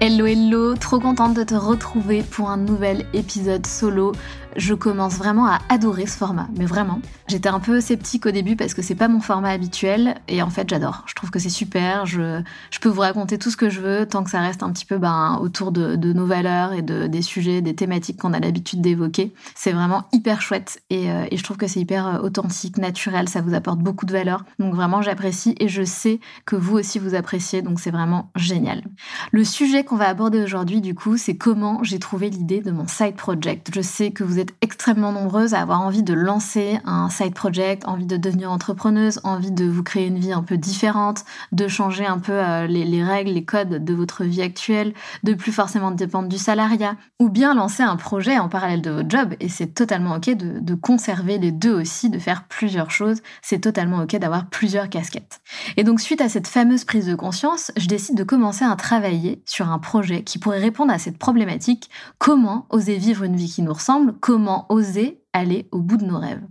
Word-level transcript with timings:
Hello 0.00 0.26
hello, 0.26 0.76
trop 0.76 1.00
contente 1.00 1.34
de 1.34 1.42
te 1.42 1.56
retrouver 1.56 2.22
pour 2.22 2.50
un 2.50 2.56
nouvel 2.56 3.04
épisode 3.14 3.66
solo 3.66 4.12
je 4.58 4.74
commence 4.74 5.14
vraiment 5.14 5.46
à 5.46 5.60
adorer 5.68 6.06
ce 6.06 6.16
format, 6.16 6.48
mais 6.56 6.66
vraiment. 6.66 7.00
J'étais 7.28 7.48
un 7.48 7.60
peu 7.60 7.80
sceptique 7.80 8.26
au 8.26 8.32
début 8.32 8.56
parce 8.56 8.74
que 8.74 8.82
c'est 8.82 8.96
pas 8.96 9.06
mon 9.06 9.20
format 9.20 9.50
habituel 9.50 10.16
et 10.26 10.42
en 10.42 10.50
fait 10.50 10.68
j'adore. 10.68 11.04
Je 11.06 11.14
trouve 11.14 11.30
que 11.30 11.38
c'est 11.38 11.48
super, 11.48 12.06
je, 12.06 12.42
je, 12.70 12.78
peux 12.80 12.88
vous 12.88 13.00
raconter 13.00 13.38
tout 13.38 13.50
ce 13.50 13.56
que 13.56 13.70
je 13.70 13.80
veux 13.80 14.06
tant 14.06 14.24
que 14.24 14.30
ça 14.30 14.40
reste 14.40 14.62
un 14.62 14.72
petit 14.72 14.84
peu 14.84 14.98
ben, 14.98 15.38
autour 15.40 15.70
de, 15.70 15.94
de 15.94 16.12
nos 16.12 16.26
valeurs 16.26 16.72
et 16.72 16.82
de, 16.82 17.06
des 17.06 17.22
sujets, 17.22 17.62
des 17.62 17.74
thématiques 17.74 18.18
qu'on 18.18 18.32
a 18.32 18.40
l'habitude 18.40 18.80
d'évoquer. 18.80 19.32
C'est 19.54 19.72
vraiment 19.72 20.04
hyper 20.12 20.42
chouette 20.42 20.82
et, 20.90 21.10
euh, 21.10 21.26
et 21.30 21.36
je 21.36 21.42
trouve 21.44 21.56
que 21.56 21.68
c'est 21.68 21.80
hyper 21.80 22.06
euh, 22.06 22.18
authentique, 22.18 22.78
naturel, 22.78 23.28
ça 23.28 23.40
vous 23.40 23.54
apporte 23.54 23.78
beaucoup 23.78 24.06
de 24.06 24.12
valeur. 24.12 24.44
Donc 24.58 24.74
vraiment 24.74 25.02
j'apprécie 25.02 25.54
et 25.60 25.68
je 25.68 25.84
sais 25.84 26.18
que 26.46 26.56
vous 26.56 26.76
aussi 26.76 26.98
vous 26.98 27.14
appréciez, 27.14 27.62
donc 27.62 27.78
c'est 27.78 27.92
vraiment 27.92 28.30
génial. 28.34 28.82
Le 29.30 29.44
sujet 29.44 29.84
qu'on 29.84 29.96
va 29.96 30.08
aborder 30.08 30.42
aujourd'hui 30.42 30.80
du 30.80 30.96
coup 30.96 31.16
c'est 31.16 31.36
comment 31.36 31.84
j'ai 31.84 32.00
trouvé 32.00 32.28
l'idée 32.28 32.60
de 32.60 32.72
mon 32.72 32.88
side 32.88 33.14
project. 33.14 33.70
Je 33.72 33.82
sais 33.82 34.10
que 34.10 34.24
vous 34.24 34.40
êtes 34.40 34.47
extrêmement 34.60 35.12
nombreuses 35.12 35.54
à 35.54 35.60
avoir 35.60 35.80
envie 35.80 36.02
de 36.02 36.14
lancer 36.14 36.80
un 36.84 37.08
side 37.10 37.34
project, 37.34 37.86
envie 37.86 38.06
de 38.06 38.16
devenir 38.16 38.50
entrepreneuse, 38.50 39.20
envie 39.24 39.50
de 39.50 39.64
vous 39.64 39.82
créer 39.82 40.06
une 40.06 40.18
vie 40.18 40.32
un 40.32 40.42
peu 40.42 40.56
différente, 40.56 41.24
de 41.52 41.68
changer 41.68 42.06
un 42.06 42.18
peu 42.18 42.32
euh, 42.32 42.66
les, 42.66 43.04
règles, 43.04 43.32
les 43.32 43.44
codes 43.44 43.84
de 43.84 43.94
votre 43.94 44.24
vie 44.24 44.42
actuelle, 44.42 44.94
de 45.22 45.34
plus 45.34 45.52
forcément 45.52 45.90
dépendre 45.90 46.28
du 46.28 46.38
salariat, 46.38 46.96
ou 47.18 47.28
bien 47.28 47.54
lancer 47.54 47.82
un 47.82 47.96
projet 47.96 48.38
en 48.38 48.48
parallèle 48.48 48.82
de 48.82 48.90
votre 48.90 49.10
job. 49.10 49.34
Et 49.40 49.48
c'est 49.48 49.74
totalement 49.74 50.16
ok 50.16 50.30
de, 50.30 50.58
de 50.60 50.74
conserver 50.74 51.38
les 51.38 51.52
deux 51.52 51.72
aussi, 51.72 52.10
de 52.10 52.18
faire 52.18 52.44
plusieurs 52.44 52.90
choses. 52.90 53.18
C'est 53.42 53.60
totalement 53.60 54.02
ok 54.02 54.16
d'avoir 54.16 54.46
plusieurs 54.46 54.88
casquettes. 54.88 55.40
Et 55.76 55.84
donc 55.84 56.00
suite 56.00 56.20
à 56.20 56.28
cette 56.28 56.46
fameuse 56.46 56.84
prise 56.84 57.06
de 57.06 57.14
conscience, 57.14 57.72
je 57.76 57.86
décide 57.86 58.16
de 58.16 58.24
commencer 58.24 58.64
à 58.64 58.74
travailler 58.76 59.42
sur 59.44 59.70
un 59.70 59.78
projet 59.78 60.22
qui 60.22 60.38
pourrait 60.38 60.58
répondre 60.58 60.92
à 60.92 60.98
cette 60.98 61.18
problématique. 61.18 61.90
Comment 62.18 62.66
oser 62.70 62.96
vivre 62.96 63.24
une 63.24 63.36
vie 63.36 63.50
qui 63.50 63.62
nous 63.62 63.72
ressemble? 63.72 64.14
Comment 64.28 64.66
oser 64.68 65.22
aller 65.32 65.70
au 65.72 65.78
bout 65.78 65.96
de 65.96 66.04
nos 66.04 66.18
rêves. 66.18 66.42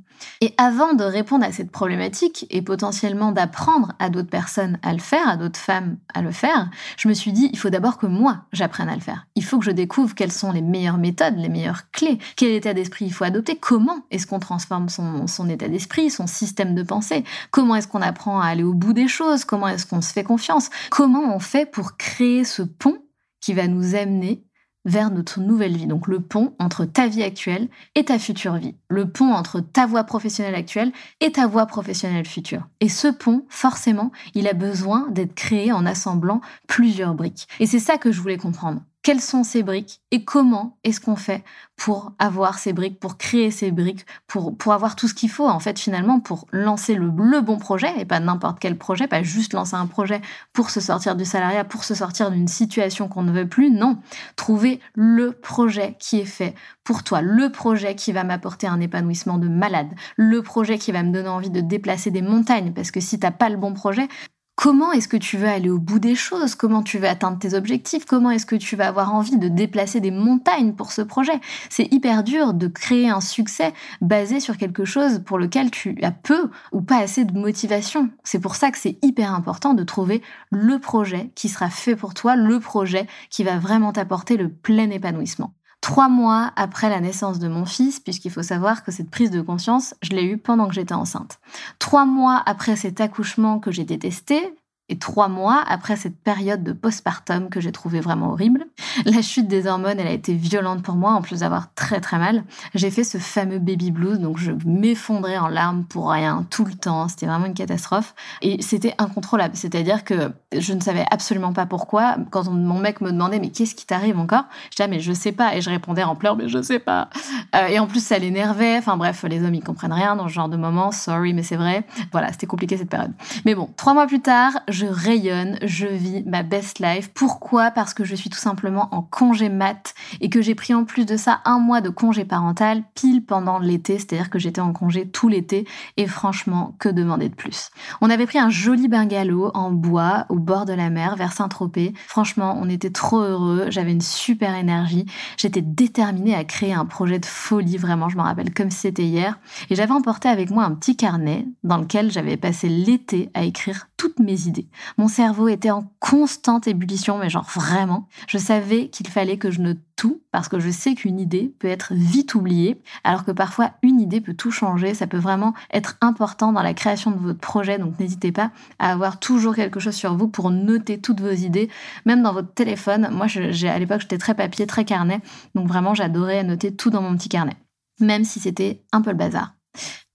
Et 0.41 0.55
avant 0.57 0.95
de 0.95 1.03
répondre 1.03 1.45
à 1.45 1.51
cette 1.51 1.69
problématique 1.69 2.47
et 2.49 2.63
potentiellement 2.63 3.31
d'apprendre 3.31 3.93
à 3.99 4.09
d'autres 4.09 4.31
personnes 4.31 4.79
à 4.81 4.93
le 4.93 4.99
faire, 4.99 5.29
à 5.29 5.38
d'autres 5.38 5.59
femmes 5.59 5.97
à 6.11 6.23
le 6.23 6.31
faire, 6.31 6.71
je 6.97 7.07
me 7.07 7.13
suis 7.13 7.31
dit, 7.31 7.51
il 7.53 7.59
faut 7.59 7.69
d'abord 7.69 7.99
que 7.99 8.07
moi, 8.07 8.45
j'apprenne 8.51 8.89
à 8.89 8.95
le 8.95 9.01
faire. 9.01 9.27
Il 9.35 9.43
faut 9.43 9.59
que 9.59 9.65
je 9.65 9.69
découvre 9.69 10.15
quelles 10.15 10.31
sont 10.31 10.51
les 10.51 10.63
meilleures 10.63 10.97
méthodes, 10.97 11.38
les 11.38 11.49
meilleures 11.49 11.91
clés, 11.91 12.17
quel 12.35 12.53
état 12.53 12.73
d'esprit 12.73 13.05
il 13.05 13.13
faut 13.13 13.25
adopter, 13.25 13.57
comment 13.57 13.99
est-ce 14.09 14.25
qu'on 14.25 14.39
transforme 14.39 14.89
son, 14.89 15.47
état 15.47 15.67
d'esprit, 15.67 16.09
son 16.09 16.25
système 16.25 16.73
de 16.73 16.81
pensée, 16.81 17.23
comment 17.51 17.75
est-ce 17.75 17.88
qu'on 17.88 18.01
apprend 18.01 18.41
à 18.41 18.47
aller 18.47 18.63
au 18.63 18.73
bout 18.73 18.94
des 18.94 19.07
choses, 19.07 19.45
comment 19.45 19.67
est-ce 19.67 19.85
qu'on 19.85 20.01
se 20.01 20.13
fait 20.13 20.23
confiance, 20.23 20.71
comment 20.89 21.35
on 21.35 21.39
fait 21.39 21.69
pour 21.69 21.95
créer 21.95 22.44
ce 22.44 22.63
pont 22.63 22.97
qui 23.39 23.53
va 23.53 23.67
nous 23.67 23.94
amener 23.94 24.47
vers 24.88 25.12
notre 25.12 25.40
nouvelle 25.40 25.78
vie. 25.78 25.86
Donc 25.86 26.08
le 26.08 26.20
pont 26.20 26.56
entre 26.58 26.86
ta 26.86 27.08
vie 27.08 27.22
actuelle 27.22 27.68
et 27.94 28.06
ta 28.06 28.18
future 28.18 28.56
vie. 28.56 28.74
Le 28.90 29.08
pont 29.08 29.34
entre 29.34 29.59
ta 29.59 29.86
voie 29.86 30.06
professionnelle 30.06 30.56
actuelle 30.56 30.92
et 31.20 31.31
ta 31.31 31.46
voie 31.46 31.68
professionnelle 31.68 32.25
future. 32.25 32.68
Et 32.80 32.90
ce 32.90 33.09
pont, 33.09 33.46
forcément, 33.50 34.12
il 34.34 34.48
a 34.48 34.53
besoin 34.53 35.08
d'être 35.12 35.36
créé 35.36 35.72
en 35.72 35.86
assemblant 35.86 36.42
plusieurs 36.68 37.14
briques. 37.14 37.48
Et 37.59 37.68
c'est 37.68 37.80
ça 37.80 37.98
que 37.98 38.12
je 38.12 38.22
voulais 38.22 38.38
comprendre 38.38 38.81
quelles 39.07 39.22
sont 39.22 39.45
ces 39.45 39.63
briques 39.63 40.01
et 40.12 40.25
comment 40.25 40.78
est-ce 40.84 41.00
qu'on 41.00 41.16
fait 41.16 41.45
pour 41.78 42.12
avoir 42.19 42.59
ces 42.59 42.73
briques, 42.73 43.00
pour 43.00 43.18
créer 43.18 43.51
ces 43.51 43.72
briques, 43.72 44.06
pour, 44.28 44.53
avoir 44.73 44.97
tout 44.97 45.07
ce 45.07 45.13
qu'il 45.13 45.29
faut 45.29 45.47
en 45.47 45.62
fait 45.62 45.79
finalement 45.79 46.19
pour 46.19 46.45
lancer 46.51 46.94
le, 46.94 47.06
le 47.06 47.40
bon 47.40 47.57
projet 47.57 47.88
et 47.97 48.03
pas 48.03 48.19
n'importe 48.19 48.59
quel 48.59 48.78
projet, 48.78 49.07
pas 49.07 49.23
juste 49.23 49.53
lancer 49.53 49.75
un 49.75 49.85
projet 49.85 50.19
pour 50.51 50.72
se 50.72 50.81
sortir 50.81 51.16
du 51.16 51.23
salariat, 51.23 51.63
pour 51.63 51.85
se 51.85 51.95
sortir 51.95 52.31
d'une 52.31 52.50
situation 52.50 53.07
qu'on 53.07 53.23
ne 53.23 53.31
veut 53.31 53.47
plus, 53.47 53.72
non, 53.72 53.97
trouver 54.35 54.81
le 54.94 55.31
projet 55.31 55.95
qui 56.00 56.19
est 56.19 56.25
fait 56.25 56.53
pour 56.84 57.03
toi, 57.03 57.22
le 57.22 57.50
projet 57.50 57.95
qui 57.95 58.12
va 58.12 58.25
m'apporter 58.25 58.68
un 58.68 58.81
épanouissement 58.81 59.38
de 59.38 59.47
malade, 59.47 59.88
le 60.18 60.44
projet 60.44 60.78
qui 60.78 60.91
va 60.91 61.03
me 61.03 61.13
donner 61.13 61.29
envie 61.29 61.50
de 61.50 61.62
déplacer 61.62 62.12
des 62.12 62.22
montagnes 62.22 62.74
parce 62.74 62.91
que 62.91 63.00
si 63.00 63.18
t'as 63.18 63.31
pas 63.31 63.47
le 63.47 63.56
bon 63.56 63.74
projet, 63.74 64.09
Comment 64.57 64.91
est-ce 64.91 65.07
que 65.07 65.18
tu 65.18 65.38
veux 65.38 65.47
aller 65.47 65.69
au 65.69 65.78
bout 65.78 66.00
des 66.00 66.16
choses? 66.16 66.56
Comment 66.56 66.81
tu 66.81 66.97
veux 66.97 67.07
atteindre 67.07 67.38
tes 67.38 67.53
objectifs? 67.53 68.06
Comment 68.06 68.31
est-ce 68.31 68.47
que 68.47 68.56
tu 68.56 68.75
vas 68.75 68.88
avoir 68.88 69.13
envie 69.13 69.38
de 69.38 69.50
déplacer 69.50 70.00
des 70.00 70.09
montagnes 70.09 70.73
pour 70.73 70.91
ce 70.91 71.03
projet? 71.03 71.40
C'est 71.69 71.94
hyper 71.94 72.23
dur 72.23 72.56
de 72.56 72.66
créer 72.68 73.07
un 73.07 73.22
succès 73.22 73.72
basé 74.01 74.40
sur 74.40 74.57
quelque 74.57 74.84
chose 74.84 75.22
pour 75.23 75.38
lequel 75.38 75.69
tu 75.69 75.95
as 76.01 76.09
peu 76.09 76.50
ou 76.72 76.81
pas 76.81 76.97
assez 76.97 77.23
de 77.23 77.38
motivation. 77.38 78.09
C'est 78.23 78.40
pour 78.40 78.56
ça 78.56 78.72
que 78.72 78.79
c'est 78.79 78.97
hyper 79.03 79.35
important 79.35 79.75
de 79.75 79.84
trouver 79.84 80.23
le 80.50 80.79
projet 80.79 81.29
qui 81.35 81.50
sera 81.50 81.69
fait 81.69 81.95
pour 81.95 82.16
toi, 82.16 82.35
le 82.35 82.59
projet 82.59 83.06
qui 83.29 83.44
va 83.44 83.59
vraiment 83.59 83.94
t'apporter 83.94 84.38
le 84.38 84.50
plein 84.50 84.89
épanouissement. 84.89 85.53
Trois 85.81 86.09
mois 86.09 86.51
après 86.55 86.89
la 86.89 86.99
naissance 86.99 87.39
de 87.39 87.47
mon 87.47 87.65
fils, 87.65 87.99
puisqu'il 87.99 88.31
faut 88.31 88.43
savoir 88.43 88.83
que 88.83 88.91
cette 88.91 89.09
prise 89.09 89.31
de 89.31 89.41
conscience, 89.41 89.93
je 90.01 90.09
l'ai 90.09 90.23
eue 90.23 90.38
pendant 90.38 90.68
que 90.68 90.74
j'étais 90.74 90.94
enceinte. 90.94 91.39
Trois 91.79 92.06
mois 92.06 92.41
après 92.45 92.75
cet 92.75 93.00
accouchement 93.00 93.59
que 93.59 93.71
j'ai 93.71 93.85
détesté, 93.85 94.56
et 94.89 94.98
trois 94.98 95.28
mois 95.28 95.63
après 95.68 95.95
cette 95.95 96.18
période 96.18 96.63
de 96.63 96.72
postpartum 96.72 97.50
que 97.50 97.60
j'ai 97.60 97.72
trouvé 97.72 98.00
vraiment 98.00 98.31
horrible, 98.31 98.66
la 99.06 99.22
chute 99.22 99.48
des 99.48 99.68
hormones, 99.68 100.00
elle 100.00 100.07
a 100.07 100.12
été 100.12 100.34
violente 100.34 100.84
pour 100.84 100.95
moi, 100.95 101.13
en 101.13 101.22
plus 101.22 101.42
d'avoir 101.42 101.74
très 101.74 102.00
très 102.00 102.18
mal. 102.18 102.44
J'ai 102.74 102.92
fait 102.92 103.04
ce 103.04 103.18
fameux 103.18 103.60
baby 103.60 103.92
blues, 103.92 104.19
donc 104.19 104.38
je 104.38 104.51
m'effondrais 104.66 105.38
en 105.38 105.48
larmes 105.48 105.84
pour 105.86 106.12
rien 106.12 106.45
tout 106.50 106.66
le 106.66 106.74
temps. 106.74 107.07
C'était 107.07 107.25
vraiment 107.25 107.45
une 107.45 107.54
catastrophe. 107.54 108.16
Et 108.42 108.62
c'était 108.62 108.94
incontrôlable. 108.98 109.56
C'est-à-dire 109.56 110.04
que 110.04 110.31
je 110.57 110.74
ne 110.74 110.80
savais 110.80 111.06
absolument 111.12 111.54
pas 111.54 111.66
pourquoi. 111.66 112.18
Quand 112.31 112.50
mon 112.50 112.80
mec 112.80 113.01
me 113.01 113.12
demandait, 113.12 113.40
mais 113.40 113.50
qu'est-ce 113.50 113.75
qui 113.75 113.86
t'arrive 113.86 114.19
encore? 114.19 114.45
Je 114.72 114.78
disais, 114.78 114.88
mais 114.88 115.00
je 115.00 115.13
sais 115.13 115.31
pas. 115.31 115.56
Et 115.56 115.62
je 115.62 115.69
répondais 115.69 116.04
en 116.04 116.16
pleurs, 116.16 116.36
mais 116.36 116.48
je 116.48 116.62
sais 116.62 116.80
pas. 116.80 117.10
Euh, 117.56 117.68
et 117.68 117.80
en 117.80 117.88
plus, 117.88 118.04
ça 118.04 118.18
l'énervait. 118.18 118.78
Enfin 118.78 118.98
bref, 118.98 119.24
les 119.28 119.44
hommes, 119.44 119.56
ils 119.56 119.63
comprennent 119.63 119.94
rien 119.94 120.16
dans 120.16 120.28
ce 120.28 120.33
genre 120.33 120.50
de 120.50 120.57
moment. 120.57 120.92
Sorry, 120.92 121.33
mais 121.33 121.44
c'est 121.44 121.56
vrai. 121.56 121.86
Voilà, 122.12 122.31
c'était 122.31 122.48
compliqué 122.48 122.78
cette 122.78 122.90
période. 122.90 123.13
Mais 123.45 123.56
bon, 123.56 123.69
trois 123.75 123.94
mois 123.94 124.07
plus 124.07 124.22
tard, 124.22 124.54
rayonne, 124.85 125.57
je 125.63 125.88
vis 125.88 126.24
ma 126.25 126.44
best 126.44 126.79
life. 126.79 127.09
Pourquoi? 127.13 127.71
Parce 127.71 127.94
que 127.94 128.03
je 128.03 128.15
suis 128.15 128.29
tout 128.29 128.38
simplement 128.38 128.89
en 128.91 129.01
congé 129.01 129.50
mat 129.50 129.94
et 130.21 130.29
que 130.29 130.41
j'ai 130.41 130.56
pris 130.56 130.74
en 130.74 130.85
plus 130.85 131.06
de 131.06 131.18
ça 131.18 131.41
un 131.45 131.59
mois 131.59 131.81
de 131.81 131.89
congé 131.89 132.25
parental 132.25 132.83
pile 132.94 133.25
pendant 133.25 133.59
l'été, 133.59 133.97
c'est-à-dire 133.97 134.29
que 134.29 134.39
j'étais 134.39 134.62
en 134.62 134.74
congé 134.74 135.07
tout 135.07 135.27
l'été 135.27 135.68
et 135.97 136.07
franchement, 136.07 136.75
que 136.79 136.89
demander 136.89 137.29
de 137.29 137.35
plus? 137.35 137.69
On 138.01 138.09
avait 138.09 138.25
pris 138.25 138.39
un 138.39 138.50
joli 138.50 138.88
bungalow 138.88 139.51
en 139.53 139.71
bois 139.71 140.25
au 140.29 140.35
bord 140.35 140.65
de 140.65 140.74
la 140.74 140.89
mer 140.89 141.15
vers 141.15 141.33
Saint-Tropez. 141.33 141.94
Franchement, 142.07 142.57
on 142.62 142.69
était 142.69 142.91
trop 142.91 143.19
heureux, 143.19 143.68
j'avais 143.69 143.91
une 143.91 144.01
super 144.01 144.56
énergie, 144.56 145.06
j'étais 145.38 145.62
déterminée 145.62 146.35
à 146.35 146.44
créer 146.44 146.73
un 146.73 146.85
projet 146.85 147.19
de 147.19 147.25
folie, 147.25 147.77
vraiment, 147.77 148.09
je 148.09 148.18
me 148.18 148.21
rappelle 148.21 148.53
comme 148.53 148.71
si 148.71 148.80
c'était 148.80 149.03
hier. 149.03 149.39
Et 149.69 149.75
j'avais 149.75 149.94
emporté 149.94 150.30
avec 150.30 150.50
moi 150.51 150.63
un 150.63 150.75
petit 150.75 150.95
carnet 150.95 151.45
dans 151.63 151.77
lequel 151.77 152.12
j'avais 152.12 152.38
passé 152.38 152.69
l'été 152.69 153.30
à 153.33 153.44
écrire 153.44 153.88
toutes 153.97 154.19
mes 154.19 154.47
idées. 154.47 154.67
Mon 154.98 155.08
cerveau 155.08 155.48
était 155.48 155.72
en 155.72 155.92
constante 156.00 156.68
ébullition, 156.68 157.18
mais 157.18 157.30
genre 157.30 157.50
vraiment. 157.54 158.08
Je 158.28 158.38
savais 158.38 158.90
qu'il 158.90 159.08
fallait 159.08 159.38
que 159.38 159.52
je 159.52 159.62
note 159.62 159.80
tout 159.96 160.22
parce 160.31 160.48
que 160.48 160.60
je 160.60 160.69
sais 160.69 160.94
qu'une 160.94 161.19
idée 161.19 161.54
peut 161.60 161.68
être 161.68 161.94
vite 161.94 162.36
oubliée, 162.36 162.80
alors 163.04 163.25
que 163.25 163.31
parfois 163.31 163.72
une 163.81 164.00
idée 164.00 164.22
peut 164.22 164.36
tout 164.36 164.52
changer. 164.52 164.94
Ça 164.94 165.08
peut 165.08 165.18
vraiment 165.18 165.54
être 165.74 165.98
important 166.02 166.54
dans 166.54 166.62
la 166.62 166.74
création 166.74 167.12
de 167.12 167.18
votre 167.18 167.40
projet, 167.40 167.80
donc 167.80 168.00
n'hésitez 168.00 168.31
pas 168.31 168.52
à 168.80 168.92
avoir 168.92 169.19
toujours 169.19 169.56
quelque 169.56 169.80
chose 169.80 169.96
sur 169.96 170.16
vous 170.16 170.28
pour 170.28 170.52
noter 170.52 171.00
toutes 171.00 171.19
vos 171.19 171.31
idées, 171.31 171.69
même 172.06 172.22
dans 172.22 172.34
votre 172.34 172.54
téléphone. 172.54 173.10
Moi, 173.12 173.25
à 173.36 173.80
l'époque, 173.80 174.02
j'étais 174.02 174.18
très 174.18 174.36
papier, 174.36 174.68
très 174.68 174.86
carnet, 174.86 175.19
donc 175.56 175.68
vraiment 175.68 175.96
j'adorais 175.96 176.44
noter 176.44 176.75
tout 176.75 176.90
dans 176.90 177.02
mon 177.02 177.18
petit 177.18 177.30
carnet, 177.30 177.58
même 178.00 178.24
si 178.24 178.40
c'était 178.40 178.84
un 178.92 179.02
peu 179.02 179.12
le 179.12 179.18
bazar. 179.18 179.56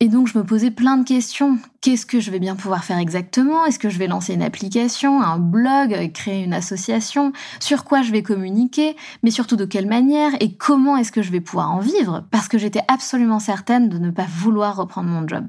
Et 0.01 0.09
donc 0.09 0.27
je 0.27 0.37
me 0.37 0.45
posais 0.45 0.71
plein 0.71 0.97
de 0.97 1.05
questions. 1.05 1.59
Qu'est-ce 1.81 2.07
que 2.07 2.21
je 2.21 2.31
vais 2.31 2.41
bien 2.41 2.57
pouvoir 2.57 2.85
faire 2.85 2.99
exactement? 2.99 3.65
Est-ce 3.65 3.79
que 3.79 3.89
je 3.89 3.99
vais 3.99 4.09
lancer 4.09 4.35
une 4.35 4.43
application, 4.43 5.23
un 5.23 5.39
blog, 5.39 6.13
créer 6.13 6.43
une 6.43 6.55
association? 6.55 7.33
Sur 7.61 7.85
quoi 7.85 8.03
je 8.03 8.13
vais 8.13 8.23
communiquer? 8.23 8.97
Mais 9.23 9.31
surtout 9.31 9.57
de 9.57 9.65
quelle 9.65 9.87
manière? 9.87 10.33
Et 10.41 10.55
comment 10.55 10.97
est-ce 10.97 11.13
que 11.13 11.23
je 11.23 11.31
vais 11.31 11.41
pouvoir 11.41 11.73
en 11.73 11.79
vivre? 11.79 12.25
Parce 12.31 12.49
que 12.49 12.59
j'étais 12.59 12.83
absolument 12.89 13.39
certaine 13.39 13.89
de 13.89 13.99
ne 13.99 14.11
pas 14.11 14.27
vouloir 14.29 14.77
reprendre 14.77 15.09
mon 15.09 15.27
job 15.27 15.47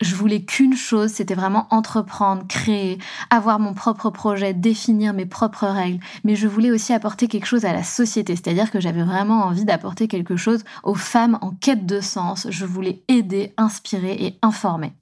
je 0.00 0.14
voulais 0.16 0.42
qu'une 0.42 0.76
chose, 0.76 1.12
c'était 1.12 1.34
vraiment 1.34 1.66
entreprendre, 1.70 2.46
créer, 2.48 2.98
avoir 3.30 3.58
mon 3.58 3.74
propre 3.74 4.10
projet, 4.10 4.52
définir 4.52 5.12
mes 5.12 5.26
propres 5.26 5.66
règles. 5.66 6.00
Mais 6.24 6.36
je 6.36 6.48
voulais 6.48 6.70
aussi 6.70 6.92
apporter 6.92 7.28
quelque 7.28 7.46
chose 7.46 7.64
à 7.64 7.72
la 7.72 7.84
société, 7.84 8.34
c'est-à-dire 8.34 8.70
que 8.70 8.80
j'avais 8.80 9.04
vraiment 9.04 9.44
envie 9.44 9.64
d'apporter 9.64 10.08
quelque 10.08 10.36
chose 10.36 10.64
aux 10.82 10.94
femmes 10.94 11.38
en 11.42 11.52
quête 11.52 11.86
de 11.86 12.00
sens. 12.00 12.46
Je 12.50 12.64
voulais 12.64 13.02
aider, 13.08 13.54
inspirer 13.56 14.12
et 14.12 14.38
informer. 14.42 14.92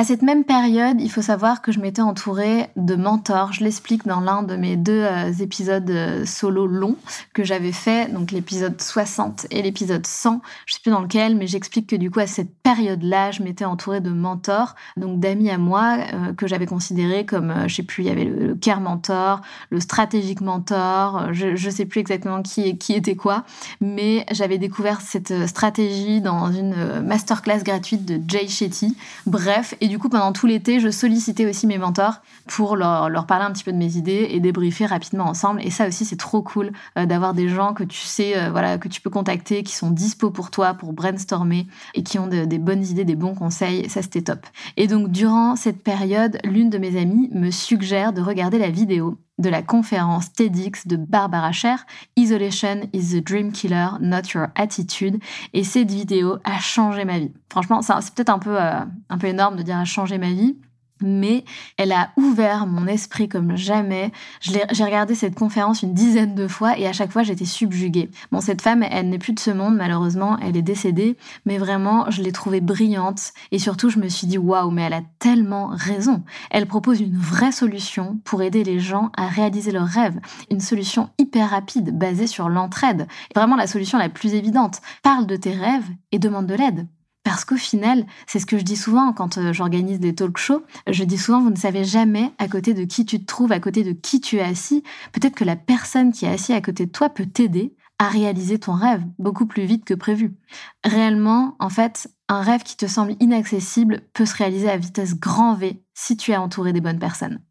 À 0.00 0.04
cette 0.04 0.22
même 0.22 0.44
période, 0.44 1.00
il 1.00 1.10
faut 1.10 1.22
savoir 1.22 1.60
que 1.60 1.72
je 1.72 1.80
m'étais 1.80 2.02
entourée 2.02 2.68
de 2.76 2.94
mentors. 2.94 3.52
Je 3.52 3.64
l'explique 3.64 4.06
dans 4.06 4.20
l'un 4.20 4.44
de 4.44 4.54
mes 4.54 4.76
deux 4.76 5.02
euh, 5.02 5.32
épisodes 5.40 5.90
euh, 5.90 6.24
solo 6.24 6.68
longs 6.68 6.94
que 7.34 7.42
j'avais 7.42 7.72
fait, 7.72 8.06
donc 8.12 8.30
l'épisode 8.30 8.80
60 8.80 9.48
et 9.50 9.60
l'épisode 9.60 10.06
100. 10.06 10.40
Je 10.66 10.74
sais 10.74 10.80
plus 10.84 10.92
dans 10.92 11.00
lequel, 11.00 11.34
mais 11.34 11.48
j'explique 11.48 11.88
que 11.88 11.96
du 11.96 12.12
coup 12.12 12.20
à 12.20 12.28
cette 12.28 12.54
période-là, 12.62 13.32
je 13.32 13.42
m'étais 13.42 13.64
entourée 13.64 14.00
de 14.00 14.10
mentors, 14.10 14.76
donc 14.96 15.18
d'amis 15.18 15.50
à 15.50 15.58
moi 15.58 15.96
euh, 16.14 16.32
que 16.32 16.46
j'avais 16.46 16.66
considérés 16.66 17.26
comme, 17.26 17.52
je 17.66 17.74
sais 17.74 17.82
plus, 17.82 18.04
il 18.04 18.06
y 18.06 18.10
avait 18.10 18.24
le, 18.24 18.54
care 18.54 18.80
mentor, 18.80 19.40
le 19.70 19.80
stratégique 19.80 20.42
mentor, 20.42 21.32
je, 21.32 21.56
je 21.56 21.70
sais 21.70 21.86
plus 21.86 21.98
exactement 21.98 22.42
qui 22.42 22.78
qui 22.78 22.92
était 22.92 23.16
quoi, 23.16 23.42
mais 23.80 24.24
j'avais 24.30 24.58
découvert 24.58 25.00
cette 25.00 25.48
stratégie 25.48 26.20
dans 26.20 26.52
une 26.52 27.00
masterclass 27.00 27.64
gratuite 27.64 28.04
de 28.04 28.20
Jay 28.28 28.46
Shetty. 28.46 28.96
Bref, 29.26 29.74
et 29.80 29.87
du 29.88 29.98
coup, 29.98 30.08
pendant 30.08 30.32
tout 30.32 30.46
l'été, 30.46 30.80
je 30.80 30.90
sollicitais 30.90 31.46
aussi 31.46 31.66
mes 31.66 31.78
mentors 31.78 32.20
pour 32.46 32.76
leur, 32.76 33.26
parler 33.26 33.44
un 33.44 33.52
petit 33.52 33.64
peu 33.64 33.72
de 33.72 33.76
mes 33.76 33.96
idées 33.96 34.28
et 34.30 34.40
débriefer 34.40 34.86
rapidement 34.86 35.24
ensemble. 35.24 35.60
Et 35.62 35.70
ça 35.70 35.88
aussi, 35.88 36.04
c'est 36.04 36.16
trop 36.16 36.42
cool 36.42 36.72
euh, 36.96 37.06
d'avoir 37.06 37.34
des 37.34 37.48
gens 37.48 37.74
que 37.74 37.84
tu 37.84 38.00
sais, 38.00 38.36
euh, 38.36 38.50
voilà, 38.50 38.78
que 38.78 38.88
tu 38.88 39.00
peux 39.00 39.10
contacter, 39.10 39.62
qui 39.62 39.74
sont 39.74 39.90
dispo 39.90 40.30
pour 40.30 40.50
toi, 40.50 40.74
pour 40.74 40.92
brainstormer 40.92 41.66
et 41.94 42.02
qui 42.02 42.18
ont 42.18 42.26
des 42.26 42.58
bonnes 42.58 42.84
idées, 42.84 43.04
des 43.04 43.16
bons 43.16 43.34
conseils. 43.34 43.88
Ça, 43.88 44.02
c'était 44.02 44.22
top. 44.22 44.46
Et 44.76 44.86
donc, 44.86 45.10
durant 45.10 45.56
cette 45.56 45.82
période, 45.82 46.38
l'une 46.44 46.70
de 46.70 46.78
mes 46.78 47.00
amies 47.00 47.28
me 47.32 47.50
suggère 47.50 48.12
de 48.12 48.20
regarder 48.20 48.58
la 48.58 48.70
vidéo 48.70 49.18
de 49.38 49.48
la 49.48 49.62
conférence 49.62 50.32
TEDx 50.32 50.86
de 50.86 50.96
Barbara 50.96 51.52
Sher, 51.52 51.84
Isolation 52.16 52.88
is 52.92 53.10
the 53.10 53.24
Dream 53.24 53.52
Killer, 53.52 53.88
Not 54.00 54.32
Your 54.34 54.48
Attitude. 54.54 55.18
Et 55.52 55.64
cette 55.64 55.90
vidéo 55.90 56.38
a 56.44 56.58
changé 56.58 57.04
ma 57.04 57.18
vie. 57.18 57.32
Franchement, 57.50 57.82
c'est 57.82 58.14
peut-être 58.14 58.30
un 58.30 58.38
peu, 58.38 58.60
euh, 58.60 58.80
un 59.08 59.18
peu 59.18 59.26
énorme 59.28 59.56
de 59.56 59.62
dire 59.62 59.76
a 59.76 59.84
changé 59.84 60.18
ma 60.18 60.30
vie, 60.30 60.56
mais 61.02 61.44
elle 61.76 61.92
a 61.92 62.10
ouvert 62.16 62.66
mon 62.66 62.86
esprit 62.86 63.28
comme 63.28 63.56
jamais. 63.56 64.12
J'ai 64.40 64.84
regardé 64.84 65.14
cette 65.14 65.34
conférence 65.34 65.82
une 65.82 65.94
dizaine 65.94 66.34
de 66.34 66.48
fois 66.48 66.78
et 66.78 66.86
à 66.86 66.92
chaque 66.92 67.12
fois 67.12 67.22
j'étais 67.22 67.44
subjuguée. 67.44 68.10
Bon, 68.32 68.40
cette 68.40 68.62
femme, 68.62 68.82
elle 68.82 69.08
n'est 69.08 69.18
plus 69.18 69.32
de 69.32 69.40
ce 69.40 69.50
monde 69.50 69.76
malheureusement, 69.76 70.38
elle 70.40 70.56
est 70.56 70.62
décédée, 70.62 71.16
mais 71.46 71.58
vraiment 71.58 72.10
je 72.10 72.22
l'ai 72.22 72.32
trouvée 72.32 72.60
brillante 72.60 73.32
et 73.52 73.58
surtout 73.58 73.90
je 73.90 73.98
me 73.98 74.08
suis 74.08 74.26
dit 74.26 74.38
waouh, 74.38 74.70
mais 74.70 74.82
elle 74.82 74.94
a 74.94 75.02
tellement 75.18 75.68
raison. 75.72 76.22
Elle 76.50 76.66
propose 76.66 77.00
une 77.00 77.16
vraie 77.16 77.52
solution 77.52 78.18
pour 78.24 78.42
aider 78.42 78.64
les 78.64 78.80
gens 78.80 79.10
à 79.16 79.26
réaliser 79.26 79.72
leurs 79.72 79.86
rêves, 79.86 80.18
une 80.50 80.60
solution 80.60 81.10
hyper 81.18 81.50
rapide 81.50 81.96
basée 81.96 82.26
sur 82.26 82.48
l'entraide. 82.48 83.06
Vraiment 83.34 83.56
la 83.56 83.66
solution 83.66 83.98
la 83.98 84.08
plus 84.08 84.34
évidente. 84.34 84.80
Parle 85.02 85.26
de 85.26 85.36
tes 85.36 85.52
rêves 85.52 85.88
et 86.12 86.18
demande 86.18 86.46
de 86.46 86.54
l'aide. 86.54 86.86
Parce 87.28 87.44
qu'au 87.44 87.58
final, 87.58 88.06
c'est 88.26 88.38
ce 88.38 88.46
que 88.46 88.56
je 88.56 88.62
dis 88.62 88.74
souvent 88.74 89.12
quand 89.12 89.36
euh, 89.36 89.52
j'organise 89.52 90.00
des 90.00 90.14
talk 90.14 90.38
shows, 90.38 90.62
je 90.86 91.04
dis 91.04 91.18
souvent, 91.18 91.42
vous 91.42 91.50
ne 91.50 91.56
savez 91.56 91.84
jamais 91.84 92.32
à 92.38 92.48
côté 92.48 92.72
de 92.72 92.84
qui 92.84 93.04
tu 93.04 93.20
te 93.20 93.26
trouves, 93.26 93.52
à 93.52 93.60
côté 93.60 93.84
de 93.84 93.92
qui 93.92 94.22
tu 94.22 94.36
es 94.36 94.40
assis. 94.40 94.82
Peut-être 95.12 95.34
que 95.34 95.44
la 95.44 95.54
personne 95.54 96.10
qui 96.10 96.24
est 96.24 96.30
assise 96.30 96.54
à 96.54 96.62
côté 96.62 96.86
de 96.86 96.90
toi 96.90 97.10
peut 97.10 97.26
t'aider 97.26 97.76
à 97.98 98.08
réaliser 98.08 98.58
ton 98.58 98.72
rêve 98.72 99.02
beaucoup 99.18 99.44
plus 99.44 99.66
vite 99.66 99.84
que 99.84 99.92
prévu. 99.92 100.38
Réellement, 100.84 101.54
en 101.58 101.68
fait, 101.68 102.08
un 102.30 102.40
rêve 102.40 102.62
qui 102.62 102.78
te 102.78 102.86
semble 102.86 103.14
inaccessible 103.20 104.00
peut 104.14 104.24
se 104.24 104.34
réaliser 104.34 104.70
à 104.70 104.78
vitesse 104.78 105.14
grand 105.14 105.52
V 105.52 105.82
si 105.92 106.16
tu 106.16 106.30
es 106.30 106.36
entouré 106.38 106.72
des 106.72 106.80
bonnes 106.80 106.98
personnes. 106.98 107.42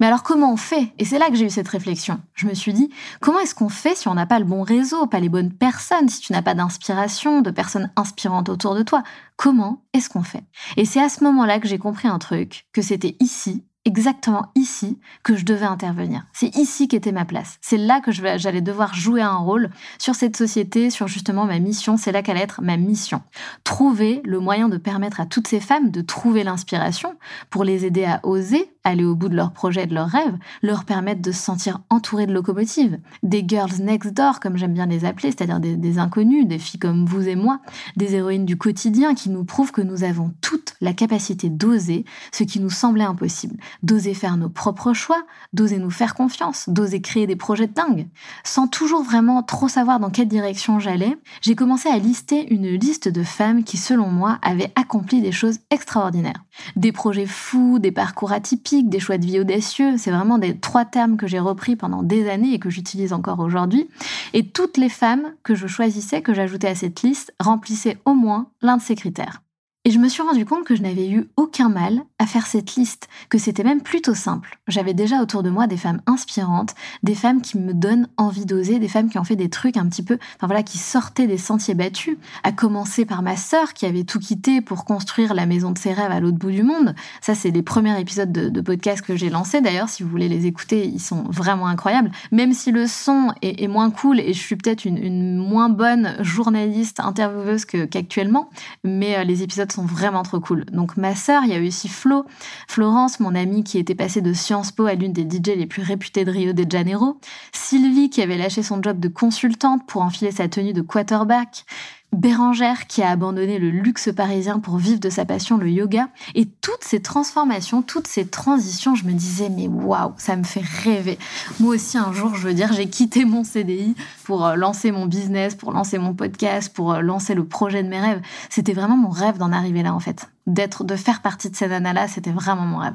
Mais 0.00 0.06
alors 0.06 0.22
comment 0.22 0.52
on 0.52 0.56
fait? 0.56 0.92
Et 0.98 1.04
c'est 1.04 1.18
là 1.18 1.28
que 1.28 1.34
j'ai 1.34 1.46
eu 1.46 1.50
cette 1.50 1.68
réflexion. 1.68 2.20
Je 2.34 2.46
me 2.46 2.54
suis 2.54 2.72
dit, 2.72 2.90
comment 3.20 3.40
est-ce 3.40 3.54
qu'on 3.54 3.68
fait 3.68 3.96
si 3.96 4.08
on 4.08 4.14
n'a 4.14 4.26
pas 4.26 4.38
le 4.38 4.44
bon 4.44 4.62
réseau, 4.62 5.06
pas 5.06 5.20
les 5.20 5.28
bonnes 5.28 5.52
personnes, 5.52 6.08
si 6.08 6.20
tu 6.20 6.32
n'as 6.32 6.42
pas 6.42 6.54
d'inspiration, 6.54 7.40
de 7.40 7.50
personnes 7.50 7.90
inspirantes 7.96 8.48
autour 8.48 8.74
de 8.74 8.82
toi? 8.82 9.02
Comment 9.36 9.82
est-ce 9.92 10.08
qu'on 10.08 10.22
fait? 10.22 10.44
Et 10.76 10.84
c'est 10.84 11.00
à 11.02 11.08
ce 11.08 11.22
moment-là 11.24 11.60
que 11.60 11.68
j'ai 11.68 11.78
compris 11.78 12.08
un 12.08 12.18
truc, 12.18 12.66
que 12.72 12.82
c'était 12.82 13.16
ici, 13.20 13.64
exactement 13.84 14.52
ici 14.54 14.98
que 15.22 15.34
je 15.34 15.44
devais 15.44 15.66
intervenir. 15.66 16.26
C'est 16.32 16.54
ici 16.56 16.88
qu'était 16.88 17.12
ma 17.12 17.24
place. 17.24 17.58
C'est 17.62 17.78
là 17.78 18.00
que 18.00 18.12
j'allais 18.12 18.60
devoir 18.60 18.94
jouer 18.94 19.22
un 19.22 19.36
rôle 19.36 19.70
sur 19.98 20.14
cette 20.14 20.36
société, 20.36 20.90
sur 20.90 21.08
justement 21.08 21.46
ma 21.46 21.58
mission. 21.58 21.96
C'est 21.96 22.12
là 22.12 22.22
qu'allait 22.22 22.42
être 22.42 22.60
ma 22.60 22.76
mission. 22.76 23.22
Trouver 23.64 24.20
le 24.24 24.40
moyen 24.40 24.68
de 24.68 24.76
permettre 24.76 25.20
à 25.20 25.26
toutes 25.26 25.48
ces 25.48 25.60
femmes 25.60 25.90
de 25.90 26.02
trouver 26.02 26.44
l'inspiration 26.44 27.14
pour 27.48 27.64
les 27.64 27.86
aider 27.86 28.04
à 28.04 28.20
oser 28.24 28.70
aller 28.88 29.04
au 29.04 29.14
bout 29.14 29.28
de 29.28 29.36
leurs 29.36 29.52
projets 29.52 29.84
et 29.84 29.86
de 29.86 29.94
leurs 29.94 30.08
rêves, 30.08 30.36
leur 30.62 30.84
permettre 30.84 31.22
de 31.22 31.32
se 31.32 31.42
sentir 31.42 31.80
entourées 31.90 32.26
de 32.26 32.32
locomotives, 32.32 32.98
des 33.22 33.44
girls 33.46 33.80
next 33.80 34.12
door, 34.12 34.40
comme 34.40 34.56
j'aime 34.56 34.74
bien 34.74 34.86
les 34.86 35.04
appeler, 35.04 35.30
c'est-à-dire 35.30 35.60
des, 35.60 35.76
des 35.76 35.98
inconnus, 35.98 36.46
des 36.46 36.58
filles 36.58 36.80
comme 36.80 37.06
vous 37.06 37.26
et 37.28 37.36
moi, 37.36 37.60
des 37.96 38.14
héroïnes 38.14 38.44
du 38.44 38.56
quotidien 38.56 39.14
qui 39.14 39.30
nous 39.30 39.44
prouvent 39.44 39.72
que 39.72 39.82
nous 39.82 40.04
avons 40.04 40.32
toute 40.40 40.74
la 40.80 40.92
capacité 40.92 41.48
d'oser 41.48 42.04
ce 42.32 42.44
qui 42.44 42.60
nous 42.60 42.70
semblait 42.70 43.04
impossible, 43.04 43.56
d'oser 43.82 44.14
faire 44.14 44.36
nos 44.36 44.48
propres 44.48 44.92
choix, 44.92 45.22
d'oser 45.52 45.78
nous 45.78 45.90
faire 45.90 46.14
confiance, 46.14 46.68
d'oser 46.68 47.00
créer 47.00 47.26
des 47.26 47.36
projets 47.36 47.66
de 47.66 47.74
dingue. 47.74 48.08
Sans 48.44 48.68
toujours 48.68 49.02
vraiment 49.02 49.42
trop 49.42 49.68
savoir 49.68 50.00
dans 50.00 50.10
quelle 50.10 50.28
direction 50.28 50.78
j'allais, 50.78 51.16
j'ai 51.40 51.54
commencé 51.54 51.88
à 51.88 51.98
lister 51.98 52.52
une 52.52 52.68
liste 52.68 53.08
de 53.08 53.22
femmes 53.22 53.64
qui, 53.64 53.76
selon 53.76 54.08
moi, 54.08 54.38
avaient 54.42 54.72
accompli 54.76 55.20
des 55.20 55.32
choses 55.32 55.58
extraordinaires. 55.70 56.44
Des 56.76 56.92
projets 56.92 57.26
fous, 57.26 57.78
des 57.78 57.92
parcours 57.92 58.32
atypiques, 58.32 58.77
des 58.84 59.00
choix 59.00 59.18
de 59.18 59.26
vie 59.26 59.40
audacieux. 59.40 59.96
C'est 59.96 60.10
vraiment 60.10 60.38
des 60.38 60.56
trois 60.56 60.84
termes 60.84 61.16
que 61.16 61.26
j'ai 61.26 61.38
repris 61.38 61.76
pendant 61.76 62.02
des 62.02 62.28
années 62.28 62.54
et 62.54 62.58
que 62.58 62.70
j'utilise 62.70 63.12
encore 63.12 63.40
aujourd'hui. 63.40 63.88
Et 64.32 64.46
toutes 64.46 64.76
les 64.76 64.88
femmes 64.88 65.32
que 65.42 65.54
je 65.54 65.66
choisissais, 65.66 66.22
que 66.22 66.34
j'ajoutais 66.34 66.68
à 66.68 66.74
cette 66.74 67.02
liste, 67.02 67.34
remplissaient 67.40 67.98
au 68.04 68.14
moins 68.14 68.50
l'un 68.62 68.76
de 68.76 68.82
ces 68.82 68.94
critères. 68.94 69.42
Et 69.84 69.90
je 69.90 69.98
me 69.98 70.08
suis 70.08 70.22
rendu 70.22 70.44
compte 70.44 70.64
que 70.64 70.76
je 70.76 70.82
n'avais 70.82 71.08
eu 71.08 71.28
aucun 71.36 71.68
mal 71.68 72.02
à 72.18 72.26
faire 72.26 72.46
cette 72.46 72.74
liste, 72.74 73.08
que 73.28 73.38
c'était 73.38 73.62
même 73.62 73.80
plutôt 73.80 74.14
simple. 74.14 74.58
J'avais 74.66 74.94
déjà 74.94 75.22
autour 75.22 75.42
de 75.42 75.50
moi 75.50 75.66
des 75.66 75.76
femmes 75.76 76.00
inspirantes, 76.06 76.74
des 77.04 77.14
femmes 77.14 77.40
qui 77.40 77.58
me 77.58 77.72
donnent 77.72 78.08
envie 78.16 78.44
d'oser, 78.44 78.80
des 78.80 78.88
femmes 78.88 79.08
qui 79.08 79.18
ont 79.18 79.24
fait 79.24 79.36
des 79.36 79.48
trucs 79.48 79.76
un 79.76 79.86
petit 79.88 80.02
peu, 80.02 80.18
enfin 80.36 80.46
voilà, 80.48 80.64
qui 80.64 80.78
sortaient 80.78 81.28
des 81.28 81.38
sentiers 81.38 81.74
battus, 81.74 82.16
à 82.42 82.50
commencer 82.50 83.04
par 83.04 83.22
ma 83.22 83.36
sœur 83.36 83.72
qui 83.72 83.86
avait 83.86 84.02
tout 84.02 84.18
quitté 84.18 84.60
pour 84.60 84.84
construire 84.84 85.32
la 85.32 85.46
maison 85.46 85.70
de 85.70 85.78
ses 85.78 85.92
rêves 85.92 86.10
à 86.10 86.18
l'autre 86.18 86.38
bout 86.38 86.50
du 86.50 86.64
monde. 86.64 86.94
Ça, 87.20 87.34
c'est 87.36 87.50
les 87.50 87.62
premiers 87.62 87.98
épisodes 88.00 88.32
de, 88.32 88.60
podcast 88.60 89.02
que 89.02 89.16
j'ai 89.16 89.30
lancés 89.30 89.60
d'ailleurs, 89.60 89.88
si 89.88 90.02
vous 90.02 90.08
voulez 90.08 90.28
les 90.28 90.46
écouter, 90.46 90.86
ils 90.86 91.00
sont 91.00 91.22
vraiment 91.28 91.68
incroyables. 91.68 92.10
Même 92.32 92.52
si 92.52 92.72
le 92.72 92.86
son 92.86 93.32
est, 93.42 93.68
moins 93.68 93.90
cool 93.90 94.18
et 94.18 94.32
je 94.32 94.38
suis 94.38 94.56
peut-être 94.56 94.84
une, 94.84 95.36
moins 95.36 95.68
bonne 95.68 96.16
journaliste, 96.20 97.00
intervieweuse 97.00 97.64
qu'actuellement, 97.64 98.50
mais 98.82 99.18
euh, 99.18 99.24
les 99.24 99.42
épisodes 99.42 99.70
sont 99.70 99.84
vraiment 99.84 100.22
trop 100.22 100.40
cool. 100.40 100.64
Donc 100.72 100.96
ma 100.96 101.14
sœur, 101.14 101.42
il 101.44 101.50
y 101.50 101.54
a 101.54 101.60
aussi 101.60 101.88
Flo 101.88 102.07
Flo, 102.08 102.24
Florence, 102.68 103.20
mon 103.20 103.34
amie 103.34 103.64
qui 103.64 103.76
était 103.78 103.94
passée 103.94 104.22
de 104.22 104.32
Sciences 104.32 104.72
Po 104.72 104.86
à 104.86 104.94
l'une 104.94 105.12
des 105.12 105.24
DJ 105.24 105.48
les 105.56 105.66
plus 105.66 105.82
réputées 105.82 106.24
de 106.24 106.30
Rio 106.30 106.54
de 106.54 106.64
Janeiro, 106.68 107.20
Sylvie 107.52 108.08
qui 108.08 108.22
avait 108.22 108.38
lâché 108.38 108.62
son 108.62 108.82
job 108.82 108.98
de 108.98 109.08
consultante 109.08 109.86
pour 109.86 110.00
enfiler 110.00 110.30
sa 110.30 110.48
tenue 110.48 110.72
de 110.72 110.80
quarterback, 110.80 111.66
Bérangère 112.12 112.86
qui 112.86 113.02
a 113.02 113.10
abandonné 113.10 113.58
le 113.58 113.68
luxe 113.68 114.10
parisien 114.16 114.60
pour 114.60 114.78
vivre 114.78 114.98
de 115.00 115.10
sa 115.10 115.26
passion, 115.26 115.58
le 115.58 115.68
yoga. 115.68 116.08
Et 116.34 116.46
toutes 116.46 116.82
ces 116.82 117.02
transformations, 117.02 117.82
toutes 117.82 118.06
ces 118.06 118.26
transitions, 118.26 118.94
je 118.94 119.04
me 119.04 119.12
disais, 119.12 119.50
mais 119.50 119.68
waouh, 119.68 120.14
ça 120.16 120.34
me 120.36 120.44
fait 120.44 120.64
rêver. 120.64 121.18
Moi 121.60 121.74
aussi, 121.74 121.98
un 121.98 122.14
jour, 122.14 122.34
je 122.34 122.48
veux 122.48 122.54
dire, 122.54 122.72
j'ai 122.72 122.88
quitté 122.88 123.26
mon 123.26 123.44
CDI 123.44 123.94
pour 124.24 124.46
euh, 124.46 124.56
lancer 124.56 124.90
mon 124.90 125.04
business, 125.04 125.54
pour 125.54 125.72
lancer 125.72 125.98
mon 125.98 126.14
podcast, 126.14 126.72
pour 126.72 126.94
euh, 126.94 127.02
lancer 127.02 127.34
le 127.34 127.44
projet 127.44 127.82
de 127.82 127.88
mes 127.88 128.00
rêves. 128.00 128.22
C'était 128.48 128.72
vraiment 128.72 128.96
mon 128.96 129.10
rêve 129.10 129.36
d'en 129.36 129.52
arriver 129.52 129.82
là, 129.82 129.92
en 129.92 130.00
fait 130.00 130.30
d'être, 130.48 130.82
de 130.82 130.96
faire 130.96 131.22
partie 131.22 131.50
de 131.50 131.54
ces 131.54 131.68
nanas-là, 131.68 132.08
c'était 132.08 132.32
vraiment 132.32 132.62
mon 132.62 132.78
rêve. 132.78 132.94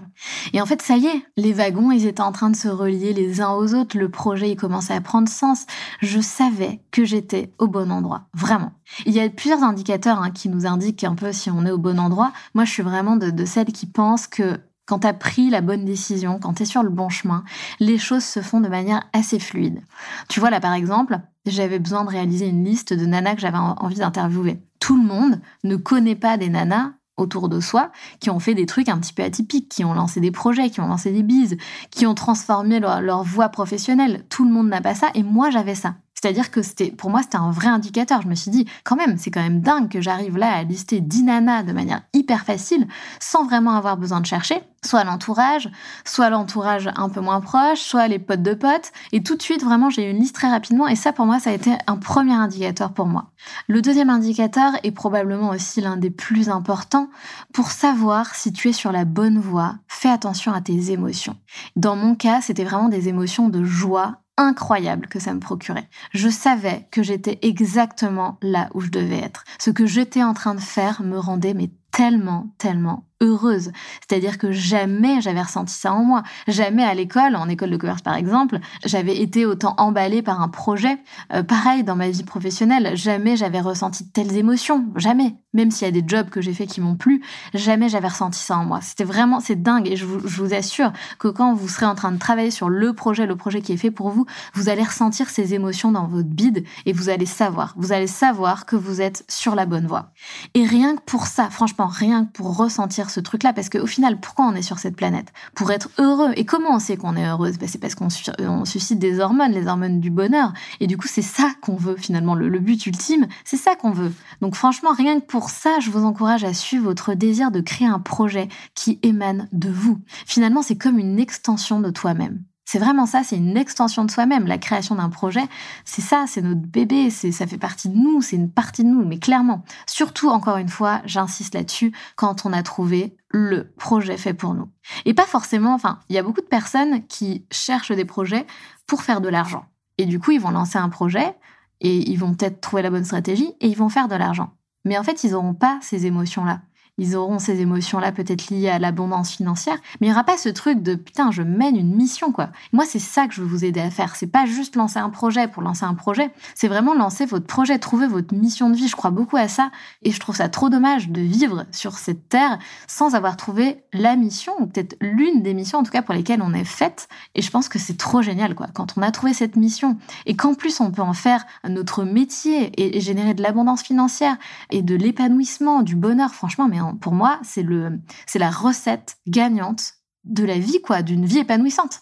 Et 0.51 0.62
en 0.62 0.65
fait, 0.65 0.81
ça 0.81 0.98
y 0.98 1.05
est, 1.05 1.24
les 1.38 1.53
wagons, 1.53 1.91
ils 1.91 2.07
étaient 2.07 2.22
en 2.22 2.31
train 2.31 2.50
de 2.50 2.55
se 2.55 2.67
relier 2.67 3.13
les 3.13 3.39
uns 3.39 3.51
aux 3.51 3.74
autres, 3.75 3.98
le 3.98 4.10
projet, 4.10 4.50
il 4.50 4.55
commençait 4.55 4.95
à 4.95 5.01
prendre 5.01 5.29
sens. 5.29 5.65
Je 6.01 6.19
savais 6.19 6.81
que 6.91 7.05
j'étais 7.05 7.53
au 7.60 7.67
bon 7.67 7.91
endroit, 7.91 8.24
vraiment. 8.33 8.74
Il 9.05 9.13
y 9.13 9.22
a 9.22 9.29
plusieurs 9.29 9.63
indicateurs 9.63 10.22
hein, 10.22 10.31
qui 10.31 10.50
nous 10.50 10.65
indiquent 10.65 11.03
un 11.03 11.15
peu 11.15 11.31
si 11.31 11.50
on 11.51 11.65
est 11.65 11.72
au 11.72 11.77
bon 11.77 12.00
endroit. 12.00 12.33
Moi, 12.55 12.65
je 12.65 12.72
suis 12.72 12.83
vraiment 12.83 13.15
de, 13.15 13.29
de 13.29 13.45
celles 13.45 13.72
qui 13.72 13.86
pensent 13.86 14.27
que 14.27 14.60
quand 14.86 15.00
tu 15.00 15.07
as 15.07 15.13
pris 15.13 15.50
la 15.50 15.62
bonne 15.62 15.86
décision, 15.86 16.39
quand 16.39 16.55
tu 16.55 16.63
es 16.63 16.65
sur 16.65 16.83
le 16.83 16.89
bon 16.89 17.07
chemin, 17.07 17.43
les 17.79 17.98
choses 17.98 18.24
se 18.24 18.41
font 18.41 18.60
de 18.62 18.67
manière 18.67 19.03
assez 19.13 19.39
fluide. 19.39 19.81
Tu 20.27 20.39
vois, 20.39 20.50
là, 20.50 20.60
par 20.60 20.74
exemple, 20.74 21.19
j'avais 21.45 21.79
besoin 21.79 22.03
de 22.03 22.10
réaliser 22.10 22.48
une 22.48 22.65
liste 22.65 22.93
de 22.93 23.05
nanas 23.05 23.36
que 23.36 23.41
j'avais 23.41 23.57
envie 23.57 23.95
d'interviewer. 23.95 24.62
Tout 24.79 24.98
le 24.98 25.03
monde 25.03 25.39
ne 25.63 25.75
connaît 25.75 26.15
pas 26.15 26.38
des 26.38 26.50
nanas 26.50 26.91
autour 27.17 27.50
de 27.50 27.60
soi 27.60 27.91
qui 28.20 28.29
ont 28.29 28.39
fait 28.39 28.55
des 28.55 28.65
trucs 28.65 28.89
un 28.89 28.98
petit 28.98 29.13
peu 29.13 29.24
atypiques, 29.24 29.70
qui 29.70 29.86
ont 29.86 29.93
lancé 29.93 30.20
des 30.20 30.32
projets, 30.32 30.70
qui 30.70 30.82
ont 30.82 30.88
lancé 30.88 31.12
des 31.12 31.24
bises, 31.24 31.58
qui 31.91 32.05
ont 32.05 32.15
transformé 32.15 32.79
leur, 32.79 33.01
leur 33.01 33.24
voie 33.24 33.50
professionnelle. 33.50 34.25
Tout 34.29 34.46
le 34.46 34.51
monde 34.51 34.70
n'a 34.70 34.82
pas 34.82 34.96
ça 34.96 35.10
et 35.13 35.24
moi 35.24 35.50
j'avais 35.50 35.75
ça. 35.75 35.96
C'est-à-dire 36.24 36.51
que 36.51 36.62
c'était, 36.62 36.89
pour 36.89 37.10
moi, 37.10 37.22
c'était 37.22 37.36
un 37.36 37.51
vrai 37.51 37.68
indicateur. 37.68 38.22
Je 38.22 38.30
me 38.30 38.36
suis 38.36 38.50
dit, 38.50 38.65
quand 38.86 38.96
même, 38.96 39.18
c'est 39.18 39.30
quand 39.30 39.42
même 39.42 39.60
dingue 39.60 39.89
que 39.89 40.00
j'arrive 40.00 40.38
là 40.38 40.56
à 40.56 40.63
lister 40.63 41.01
10 41.01 41.24
nanas 41.24 41.63
de 41.63 41.74
manière 41.74 42.03
hyper 42.13 42.46
facile, 42.46 42.88
sans 43.20 43.44
vraiment 43.44 43.75
avoir 43.75 43.98
besoin 43.98 44.22
de 44.22 44.25
chercher. 44.25 44.62
Soit 44.86 45.03
l'entourage, 45.03 45.70
soit 46.06 46.30
l'entourage 46.30 46.89
un 46.96 47.10
peu 47.10 47.20
moins 47.20 47.42
proche, 47.42 47.82
soit 47.82 48.08
les 48.08 48.20
potes 48.20 48.42
de 48.42 48.53
potes. 48.53 48.94
Et 49.12 49.22
tout 49.22 49.36
de 49.36 49.42
suite, 49.42 49.65
vraiment, 49.65 49.89
j'ai 49.89 50.08
eu 50.08 50.12
une 50.12 50.20
liste 50.20 50.36
très 50.36 50.50
rapidement. 50.50 50.88
Et 50.88 50.96
ça, 50.96 51.12
pour 51.12 51.25
moi, 51.25 51.39
ça 51.39 51.50
a 51.50 51.53
été 51.53 51.74
un 51.88 51.98
premier 51.98 52.36
indicateur 52.36 52.94
pour 52.94 53.08
moi. 53.08 53.25
Le 53.68 53.82
deuxième 53.82 54.10
indicateur 54.10 54.72
est 54.84 54.92
probablement 54.92 55.50
aussi 55.50 55.82
l'un 55.82 55.98
des 55.98 56.10
plus 56.10 56.48
importants. 56.48 57.10
Pour 57.53 57.70
savoir 57.70 58.34
si 58.34 58.53
tu 58.53 58.70
es 58.70 58.74
sur 58.74 58.94
la 58.94 59.03
bonne 59.03 59.39
voie, 59.39 59.75
fais 59.89 60.10
attention 60.10 60.53
à 60.53 60.62
tes 60.62 60.92
émotions. 60.92 61.36
Dans 61.75 61.98
mon 61.98 62.15
cas, 62.15 62.39
c'était 62.39 62.63
vraiment 62.63 62.88
des 62.88 63.10
émotions 63.10 63.50
de 63.50 63.65
joie 63.65 64.23
incroyable 64.37 65.07
que 65.07 65.19
ça 65.19 65.33
me 65.33 65.39
procurait. 65.39 65.89
Je 66.11 66.29
savais 66.29 66.87
que 66.91 67.03
j'étais 67.03 67.39
exactement 67.41 68.37
là 68.41 68.69
où 68.73 68.81
je 68.81 68.89
devais 68.89 69.19
être. 69.19 69.43
Ce 69.59 69.69
que 69.69 69.85
j'étais 69.85 70.23
en 70.23 70.33
train 70.33 70.55
de 70.55 70.59
faire 70.59 71.03
me 71.03 71.19
rendait 71.19 71.53
mais 71.53 71.69
tellement, 71.91 72.47
tellement 72.57 73.05
heureuse. 73.21 73.71
C'est-à-dire 74.01 74.37
que 74.37 74.51
jamais 74.51 75.21
j'avais 75.21 75.41
ressenti 75.41 75.73
ça 75.73 75.93
en 75.93 76.03
moi. 76.03 76.23
Jamais 76.47 76.83
à 76.83 76.93
l'école, 76.93 77.35
en 77.35 77.47
école 77.47 77.69
de 77.69 77.77
commerce 77.77 78.01
par 78.01 78.15
exemple, 78.15 78.59
j'avais 78.83 79.17
été 79.17 79.45
autant 79.45 79.75
emballée 79.77 80.23
par 80.23 80.41
un 80.41 80.49
projet. 80.49 80.97
Euh, 81.31 81.43
pareil 81.43 81.83
dans 81.83 81.95
ma 81.95 82.09
vie 82.09 82.23
professionnelle, 82.23 82.95
jamais 82.95 83.37
j'avais 83.37 83.61
ressenti 83.61 84.05
de 84.05 84.11
telles 84.11 84.35
émotions. 84.35 84.85
Jamais. 84.95 85.35
Même 85.53 85.72
s'il 85.72 85.86
y 85.86 85.88
a 85.88 85.91
des 85.91 86.03
jobs 86.05 86.29
que 86.29 86.41
j'ai 86.41 86.53
fait 86.53 86.65
qui 86.65 86.81
m'ont 86.81 86.95
plu, 86.95 87.22
jamais 87.53 87.89
j'avais 87.89 88.07
ressenti 88.07 88.39
ça 88.39 88.57
en 88.57 88.65
moi. 88.65 88.81
C'était 88.81 89.03
vraiment, 89.03 89.39
c'est 89.39 89.62
dingue. 89.62 89.88
Et 89.88 89.95
je 89.95 90.05
vous, 90.05 90.53
assure 90.53 90.91
que 91.19 91.27
quand 91.27 91.53
vous 91.53 91.67
serez 91.67 91.86
en 91.86 91.95
train 91.95 92.12
de 92.12 92.17
travailler 92.17 92.51
sur 92.51 92.69
le 92.69 92.93
projet, 92.93 93.25
le 93.25 93.36
projet 93.36 93.62
qui 93.62 93.74
est 93.74 93.77
fait 93.77 93.91
pour 93.91 94.10
vous, 94.10 94.25
vous 94.53 94.69
allez 94.69 94.83
ressentir 94.83 95.29
ces 95.29 95.53
émotions 95.53 95.91
dans 95.91 96.07
votre 96.07 96.27
bide 96.27 96.65
et 96.86 96.93
vous 96.93 97.10
allez 97.10 97.25
savoir. 97.25 97.74
Vous 97.77 97.91
allez 97.91 98.07
savoir 98.07 98.65
que 98.65 98.75
vous 98.75 99.01
êtes 99.01 99.25
sur 99.29 99.55
la 99.55 99.65
bonne 99.65 99.88
voie. 99.88 100.12
Et 100.53 100.65
rien 100.65 100.95
que 100.95 101.01
pour 101.01 101.27
ça, 101.27 101.50
franchement, 101.50 101.88
rien 101.88 102.25
que 102.25 102.31
pour 102.31 102.57
ressentir 102.57 103.10
ce 103.10 103.19
truc-là 103.19 103.53
Parce 103.53 103.69
qu'au 103.69 103.88
final, 103.88 104.19
pourquoi 104.19 104.45
on 104.45 104.55
est 104.55 104.62
sur 104.62 104.79
cette 104.79 104.95
planète? 104.95 105.31
Pour 105.55 105.72
être 105.72 105.89
heureux. 105.98 106.31
Et 106.36 106.45
comment 106.45 106.75
on 106.75 106.79
sait 106.79 106.98
qu'on 106.98 107.15
est 107.15 107.27
heureuse? 107.27 107.57
Ben, 107.57 107.69
C'est 107.69 107.79
parce 107.79 107.95
qu'on 107.95 108.10
on 108.39 108.65
suscite 108.65 109.00
des 109.00 109.19
hormones, 109.19 109.51
les 109.51 109.67
hormones 109.67 110.00
du 110.00 110.10
bonheur. 110.10 110.51
Et 110.79 110.88
du 110.88 110.98
coup, 110.98 111.07
c'est 111.07 111.22
ça 111.22 111.51
qu'on 111.62 111.75
veut 111.75 111.95
finalement. 111.95 112.36
Le, 112.36 112.50
le 112.50 112.60
but 112.60 112.86
ultime, 112.86 113.27
c'est 113.45 113.57
ça 113.57 113.75
qu'on 113.75 113.91
veut. 113.91 114.13
Donc 114.41 114.55
franchement, 114.55 114.91
rien 114.93 115.19
que 115.19 115.25
pour 115.25 115.42
ça, 115.50 115.79
je 115.79 115.89
vous 115.89 116.05
encourage 116.05 116.43
à 116.43 116.53
suivre 116.53 116.85
votre 116.85 117.13
désir 117.13 117.51
de 117.51 117.62
créer 117.62 117.88
un 117.88 118.00
projet 118.00 118.47
qui 118.75 119.00
émane 119.03 119.47
de 119.51 119.69
vous. 119.69 120.00
Finalement, 120.25 120.62
c'est 120.62 120.77
comme 120.77 121.00
une 121.00 121.19
extension 121.19 121.79
de 121.79 121.89
toi-même. 121.89 122.43
C'est 122.65 122.79
vraiment 122.79 123.05
ça, 123.05 123.23
c'est 123.23 123.35
une 123.38 123.57
extension 123.57 124.05
de 124.05 124.12
soi-même. 124.12 124.47
La 124.47 124.57
création 124.57 124.95
d'un 124.95 125.09
projet, 125.09 125.43
c'est 125.85 126.01
ça, 126.01 126.25
c'est 126.27 126.41
notre 126.41 126.62
bébé, 126.62 127.09
c'est 127.09 127.31
ça 127.31 127.45
fait 127.45 127.57
partie 127.57 127.89
de 127.89 127.95
nous, 127.95 128.21
c'est 128.21 128.38
une 128.38 128.50
partie 128.50 128.83
de 128.83 128.89
nous, 128.89 129.05
mais 129.05 129.19
clairement. 129.19 129.63
Surtout, 129.85 130.29
encore 130.29 130.57
une 130.57 130.69
fois, 130.69 131.01
j'insiste 131.05 131.53
là-dessus, 131.55 131.91
quand 132.15 132.45
on 132.45 132.53
a 132.53 132.63
trouvé 132.63 133.15
le 133.29 133.73
projet 133.77 134.17
fait 134.17 134.33
pour 134.33 134.53
nous. 134.53 134.69
Et 135.05 135.13
pas 135.13 135.25
forcément, 135.25 135.73
enfin, 135.73 136.00
il 136.09 136.15
y 136.15 136.19
a 136.19 136.23
beaucoup 136.23 136.41
de 136.41 136.47
personnes 136.47 137.05
qui 137.07 137.45
cherchent 137.51 137.91
des 137.91 138.05
projets 138.05 138.47
pour 138.88 139.03
faire 139.03 139.21
de 139.21 139.29
l'argent. 139.29 139.65
Et 139.97 140.05
du 140.05 140.19
coup, 140.19 140.31
ils 140.31 140.41
vont 140.41 140.51
lancer 140.51 140.77
un 140.77 140.89
projet 140.89 141.35
et 141.81 142.09
ils 142.09 142.17
vont 142.17 142.33
peut-être 142.33 142.62
trouver 142.62 142.81
la 142.81 142.89
bonne 142.89 143.05
stratégie 143.05 143.53
et 143.59 143.67
ils 143.67 143.77
vont 143.77 143.89
faire 143.89 144.07
de 144.07 144.15
l'argent. 144.15 144.51
Mais 144.85 144.97
en 144.97 145.03
fait, 145.03 145.23
ils 145.23 145.31
n'auront 145.31 145.53
pas 145.53 145.79
ces 145.81 146.05
émotions-là 146.05 146.61
ils 146.97 147.15
auront 147.15 147.39
ces 147.39 147.59
émotions-là 147.59 148.12
peut-être 148.12 148.50
liées 148.50 148.69
à 148.69 148.79
l'abondance 148.79 149.31
financière, 149.31 149.77
mais 150.00 150.07
il 150.07 150.09
n'y 150.09 150.13
aura 150.13 150.23
pas 150.23 150.38
ce 150.38 150.50
truc 150.50 150.83
de 150.83 150.95
putain, 150.95 151.31
je 151.31 151.41
mène 151.41 151.75
une 151.75 151.95
mission, 151.95 152.31
quoi. 152.31 152.50
Moi, 152.71 152.85
c'est 152.88 153.00
ça 153.00 153.27
que 153.27 153.33
je 153.33 153.41
veux 153.41 153.47
vous 153.47 153.65
aider 153.65 153.79
à 153.79 153.89
faire. 153.89 154.15
C'est 154.15 154.27
pas 154.27 154.45
juste 154.45 154.75
lancer 154.75 155.00
un 155.00 155.09
projet 155.09 155.47
pour 155.47 155.63
lancer 155.63 155.85
un 155.85 155.95
projet, 155.95 156.31
c'est 156.55 156.67
vraiment 156.67 156.93
lancer 156.93 157.25
votre 157.25 157.47
projet, 157.47 157.79
trouver 157.79 158.07
votre 158.07 158.33
mission 158.35 158.69
de 158.69 158.75
vie. 158.75 158.88
Je 158.88 158.95
crois 158.95 159.12
beaucoup 159.12 159.38
à 159.38 159.47
ça 159.47 159.71
et 160.03 160.12
je 160.12 160.19
trouve 160.19 160.35
ça 160.35 160.50
trop 160.50 160.69
dommage 160.69 161.09
de 161.09 161.21
vivre 161.21 161.65
sur 161.71 161.97
cette 161.97 162.29
terre 162.29 162.59
sans 162.88 163.15
avoir 163.15 163.38
trouvé 163.38 163.83
la 163.93 164.15
mission, 164.15 164.53
ou 164.59 164.67
peut-être 164.67 164.95
l'une 165.01 165.41
des 165.41 165.53
missions, 165.53 165.79
en 165.79 165.83
tout 165.83 165.91
cas 165.91 166.01
pour 166.01 166.13
lesquelles 166.13 166.41
on 166.41 166.53
est 166.53 166.63
faite. 166.63 167.07
Et 167.35 167.41
je 167.41 167.50
pense 167.50 167.69
que 167.69 167.79
c'est 167.79 167.97
trop 167.97 168.21
génial, 168.21 168.55
quoi. 168.55 168.67
Quand 168.73 168.97
on 168.97 169.01
a 169.01 169.12
trouvé 169.12 169.33
cette 169.33 169.55
mission 169.55 169.97
et 170.25 170.35
qu'en 170.35 170.53
plus 170.53 170.79
on 170.79 170.91
peut 170.91 171.01
en 171.01 171.13
faire 171.13 171.45
notre 171.67 172.03
métier 172.03 172.71
et, 172.77 173.01
générer 173.01 173.33
de 173.33 173.41
l'abondance 173.41 173.81
financière 173.81 174.38
et 174.69 174.81
de 174.81 174.95
l'épanouissement, 174.95 175.81
du 175.81 175.95
bonheur, 175.95 176.33
franchement, 176.33 176.67
mais 176.67 176.81
pour 177.01 177.13
moi, 177.13 177.39
c'est 177.43 177.63
le, 177.63 177.99
c'est 178.25 178.39
la 178.39 178.51
recette 178.51 179.17
gagnante 179.27 179.93
de 180.23 180.43
la 180.45 180.57
vie, 180.57 180.81
quoi, 180.81 181.01
d'une 181.01 181.25
vie 181.25 181.39
épanouissante. 181.39 182.01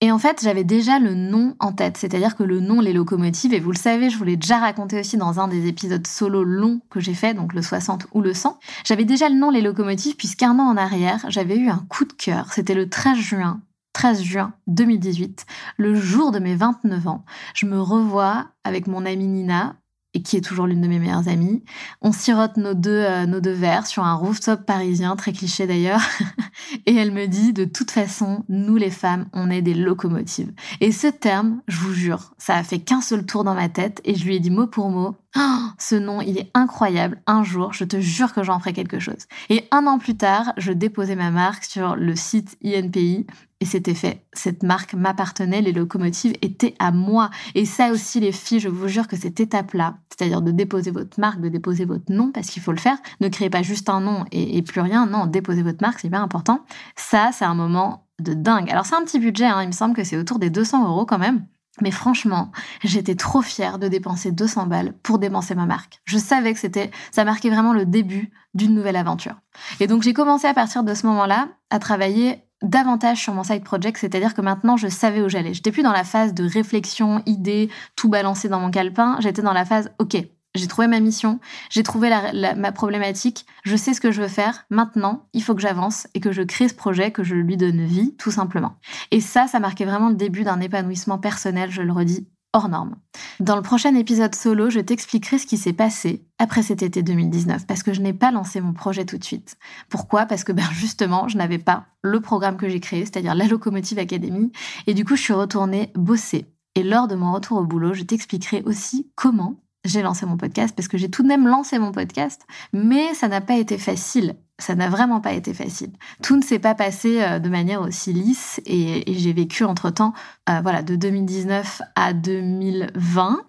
Et 0.00 0.10
en 0.10 0.18
fait, 0.18 0.40
j'avais 0.42 0.64
déjà 0.64 0.98
le 0.98 1.14
nom 1.14 1.56
en 1.60 1.72
tête, 1.72 1.96
c'est-à-dire 1.96 2.36
que 2.36 2.42
le 2.42 2.60
nom 2.60 2.80
Les 2.80 2.92
Locomotives, 2.92 3.54
et 3.54 3.60
vous 3.60 3.70
le 3.70 3.78
savez, 3.78 4.10
je 4.10 4.18
vous 4.18 4.24
l'ai 4.24 4.36
déjà 4.36 4.58
raconté 4.58 5.00
aussi 5.00 5.16
dans 5.16 5.40
un 5.40 5.48
des 5.48 5.66
épisodes 5.66 6.06
solo 6.06 6.44
longs 6.44 6.80
que 6.90 7.00
j'ai 7.00 7.14
fait, 7.14 7.32
donc 7.32 7.54
le 7.54 7.62
60 7.62 8.08
ou 8.12 8.20
le 8.20 8.34
100. 8.34 8.58
J'avais 8.84 9.04
déjà 9.04 9.28
le 9.28 9.36
nom 9.36 9.50
Les 9.50 9.62
Locomotives 9.62 10.16
puisqu'un 10.16 10.58
an 10.58 10.64
en 10.64 10.76
arrière, 10.76 11.24
j'avais 11.28 11.56
eu 11.56 11.68
un 11.68 11.86
coup 11.88 12.04
de 12.04 12.12
cœur. 12.12 12.52
C'était 12.52 12.74
le 12.74 12.88
13 12.88 13.16
juin 13.16 13.60
13 13.94 14.22
juin 14.22 14.52
2018, 14.66 15.46
le 15.78 15.94
jour 15.94 16.32
de 16.32 16.40
mes 16.40 16.56
29 16.56 17.06
ans. 17.06 17.24
Je 17.54 17.64
me 17.64 17.80
revois 17.80 18.48
avec 18.64 18.88
mon 18.88 19.06
amie 19.06 19.28
Nina 19.28 19.76
et 20.14 20.22
qui 20.22 20.36
est 20.36 20.40
toujours 20.40 20.66
l'une 20.66 20.80
de 20.80 20.88
mes 20.88 20.98
meilleures 20.98 21.28
amies. 21.28 21.62
On 22.00 22.12
sirote 22.12 22.56
nos 22.56 22.74
deux, 22.74 22.90
euh, 22.90 23.26
nos 23.26 23.40
deux 23.40 23.52
verres 23.52 23.86
sur 23.86 24.04
un 24.04 24.14
rooftop 24.14 24.64
parisien, 24.64 25.16
très 25.16 25.32
cliché 25.32 25.66
d'ailleurs. 25.66 26.00
et 26.86 26.94
elle 26.94 27.12
me 27.12 27.26
dit, 27.26 27.52
de 27.52 27.64
toute 27.64 27.90
façon, 27.90 28.44
nous 28.48 28.76
les 28.76 28.90
femmes, 28.90 29.26
on 29.32 29.50
est 29.50 29.62
des 29.62 29.74
locomotives. 29.74 30.52
Et 30.80 30.92
ce 30.92 31.08
terme, 31.08 31.60
je 31.66 31.78
vous 31.78 31.92
jure, 31.92 32.34
ça 32.38 32.56
a 32.56 32.62
fait 32.62 32.78
qu'un 32.78 33.00
seul 33.00 33.26
tour 33.26 33.44
dans 33.44 33.54
ma 33.54 33.68
tête 33.68 34.00
et 34.04 34.14
je 34.14 34.24
lui 34.24 34.36
ai 34.36 34.40
dit 34.40 34.50
mot 34.50 34.66
pour 34.66 34.88
mot, 34.88 35.16
oh, 35.36 35.66
ce 35.78 35.94
nom, 35.94 36.20
il 36.20 36.38
est 36.38 36.50
incroyable. 36.54 37.20
Un 37.26 37.42
jour, 37.44 37.72
je 37.72 37.84
te 37.84 38.00
jure 38.00 38.32
que 38.32 38.42
j'en 38.42 38.58
ferai 38.58 38.72
quelque 38.72 38.98
chose. 38.98 39.26
Et 39.50 39.66
un 39.70 39.86
an 39.86 39.98
plus 39.98 40.16
tard, 40.16 40.52
je 40.56 40.72
déposais 40.72 41.16
ma 41.16 41.30
marque 41.30 41.64
sur 41.64 41.96
le 41.96 42.16
site 42.16 42.56
INPI 42.64 43.26
et 43.60 43.66
c'était 43.66 43.94
fait. 43.94 44.26
Cette 44.32 44.62
marque 44.62 44.94
m'appartenait, 44.94 45.62
les 45.62 45.72
locomotives 45.72 46.34
étaient 46.42 46.74
à 46.78 46.92
moi. 46.92 47.30
Et 47.54 47.64
ça 47.64 47.92
aussi, 47.92 48.20
les 48.20 48.32
filles, 48.32 48.60
je 48.60 48.68
vous 48.68 48.88
jure 48.88 49.08
que 49.08 49.16
cette 49.16 49.40
étape-là, 49.40 49.96
c'est-à-dire 50.10 50.42
de 50.42 50.50
déposer 50.50 50.90
votre 50.90 51.18
marque, 51.18 51.40
de 51.40 51.48
déposer 51.48 51.84
votre 51.84 52.12
nom, 52.12 52.30
parce 52.30 52.48
qu'il 52.48 52.62
faut 52.62 52.72
le 52.72 52.78
faire, 52.78 52.98
ne 53.20 53.28
créez 53.28 53.50
pas 53.50 53.62
juste 53.62 53.88
un 53.88 54.00
nom 54.00 54.24
et, 54.32 54.60
plus 54.62 54.80
rien, 54.80 55.06
non, 55.06 55.26
déposez 55.26 55.62
votre 55.62 55.82
marque, 55.82 56.00
c'est 56.00 56.10
bien 56.10 56.22
important. 56.22 56.64
Ça, 56.96 57.30
c'est 57.32 57.44
un 57.44 57.54
moment 57.54 58.06
de 58.20 58.34
dingue. 58.34 58.70
Alors 58.70 58.86
c'est 58.86 58.94
un 58.94 59.02
petit 59.02 59.18
budget, 59.18 59.46
hein, 59.46 59.62
il 59.62 59.68
me 59.68 59.72
semble 59.72 59.94
que 59.94 60.04
c'est 60.04 60.16
autour 60.16 60.38
des 60.38 60.50
200 60.50 60.88
euros 60.88 61.06
quand 61.06 61.18
même. 61.18 61.46
Mais 61.80 61.90
franchement, 61.90 62.52
j'étais 62.82 63.16
trop 63.16 63.42
fière 63.42 63.78
de 63.78 63.88
dépenser 63.88 64.30
200 64.30 64.66
balles 64.66 64.94
pour 65.02 65.18
dépenser 65.18 65.54
ma 65.54 65.66
marque. 65.66 66.00
Je 66.04 66.18
savais 66.18 66.52
que 66.52 66.60
c'était, 66.60 66.90
ça 67.10 67.24
marquait 67.24 67.50
vraiment 67.50 67.72
le 67.72 67.84
début 67.84 68.30
d'une 68.54 68.74
nouvelle 68.74 68.96
aventure. 68.96 69.34
Et 69.80 69.86
donc 69.86 70.02
j'ai 70.02 70.12
commencé 70.12 70.46
à 70.46 70.54
partir 70.54 70.84
de 70.84 70.94
ce 70.94 71.06
moment-là 71.06 71.48
à 71.70 71.78
travailler 71.80 72.44
davantage 72.62 73.20
sur 73.20 73.34
mon 73.34 73.42
side 73.42 73.64
project, 73.64 73.98
c'est-à-dire 73.98 74.34
que 74.34 74.40
maintenant 74.40 74.76
je 74.76 74.88
savais 74.88 75.20
où 75.20 75.28
j'allais. 75.28 75.52
J'étais 75.52 75.72
plus 75.72 75.82
dans 75.82 75.92
la 75.92 76.04
phase 76.04 76.32
de 76.32 76.48
réflexion, 76.48 77.22
idée, 77.26 77.68
tout 77.96 78.08
balancer 78.08 78.48
dans 78.48 78.60
mon 78.60 78.70
calepin, 78.70 79.16
j'étais 79.20 79.42
dans 79.42 79.52
la 79.52 79.64
phase 79.64 79.90
OK, 79.98 80.16
j'ai 80.54 80.66
trouvé 80.68 80.86
ma 80.86 81.00
mission, 81.00 81.40
j'ai 81.68 81.82
trouvé 81.82 82.10
ma 82.56 82.72
problématique, 82.72 83.46
je 83.64 83.76
sais 83.76 83.94
ce 83.94 84.00
que 84.00 84.10
je 84.10 84.22
veux 84.22 84.28
faire. 84.28 84.64
Maintenant, 84.70 85.26
il 85.32 85.42
faut 85.42 85.54
que 85.54 85.60
j'avance 85.60 86.06
et 86.14 86.20
que 86.20 86.32
je 86.32 86.42
crée 86.42 86.68
ce 86.68 86.74
projet, 86.74 87.10
que 87.10 87.24
je 87.24 87.34
lui 87.34 87.56
donne 87.56 87.84
vie, 87.84 88.14
tout 88.16 88.30
simplement. 88.30 88.76
Et 89.10 89.20
ça, 89.20 89.46
ça 89.46 89.60
marquait 89.60 89.84
vraiment 89.84 90.08
le 90.08 90.14
début 90.14 90.44
d'un 90.44 90.60
épanouissement 90.60 91.18
personnel, 91.18 91.70
je 91.70 91.82
le 91.82 91.92
redis, 91.92 92.28
hors 92.52 92.68
norme. 92.68 92.96
Dans 93.40 93.56
le 93.56 93.62
prochain 93.62 93.94
épisode 93.96 94.34
solo, 94.34 94.70
je 94.70 94.78
t'expliquerai 94.78 95.38
ce 95.38 95.46
qui 95.46 95.58
s'est 95.58 95.72
passé 95.72 96.24
après 96.38 96.62
cet 96.62 96.82
été 96.82 97.02
2019, 97.02 97.66
parce 97.66 97.82
que 97.82 97.92
je 97.92 98.00
n'ai 98.00 98.12
pas 98.12 98.30
lancé 98.30 98.60
mon 98.60 98.72
projet 98.72 99.04
tout 99.04 99.18
de 99.18 99.24
suite. 99.24 99.56
Pourquoi? 99.88 100.26
Parce 100.26 100.44
que 100.44 100.52
ben 100.52 100.68
justement, 100.72 101.26
je 101.26 101.36
n'avais 101.36 101.58
pas 101.58 101.86
le 102.02 102.20
programme 102.20 102.56
que 102.56 102.68
j'ai 102.68 102.80
créé, 102.80 103.00
c'est-à-dire 103.00 103.34
la 103.34 103.46
Locomotive 103.46 103.98
Academy, 103.98 104.52
et 104.86 104.94
du 104.94 105.04
coup, 105.04 105.16
je 105.16 105.22
suis 105.22 105.32
retournée 105.32 105.90
bosser. 105.96 106.46
Et 106.76 106.84
lors 106.84 107.08
de 107.08 107.14
mon 107.14 107.32
retour 107.32 107.58
au 107.58 107.64
boulot, 107.64 107.94
je 107.94 108.02
t'expliquerai 108.02 108.62
aussi 108.66 109.10
comment 109.14 109.63
j'ai 109.84 110.02
lancé 110.02 110.26
mon 110.26 110.36
podcast 110.36 110.74
parce 110.74 110.88
que 110.88 110.98
j'ai 110.98 111.10
tout 111.10 111.22
de 111.22 111.28
même 111.28 111.46
lancé 111.46 111.78
mon 111.78 111.92
podcast, 111.92 112.42
mais 112.72 113.14
ça 113.14 113.28
n'a 113.28 113.40
pas 113.40 113.56
été 113.56 113.78
facile. 113.78 114.34
Ça 114.58 114.74
n'a 114.76 114.88
vraiment 114.88 115.20
pas 115.20 115.32
été 115.32 115.52
facile. 115.52 115.90
Tout 116.22 116.36
ne 116.36 116.42
s'est 116.42 116.60
pas 116.60 116.74
passé 116.74 117.20
euh, 117.20 117.38
de 117.40 117.48
manière 117.48 117.82
aussi 117.82 118.12
lisse 118.12 118.60
et, 118.66 119.02
j'ai 119.12 119.32
vécu 119.32 119.64
entre-temps, 119.64 120.14
euh, 120.48 120.60
voilà, 120.62 120.82
de 120.82 120.94
2019 120.94 121.82
à 121.96 122.12
2020. 122.12 123.42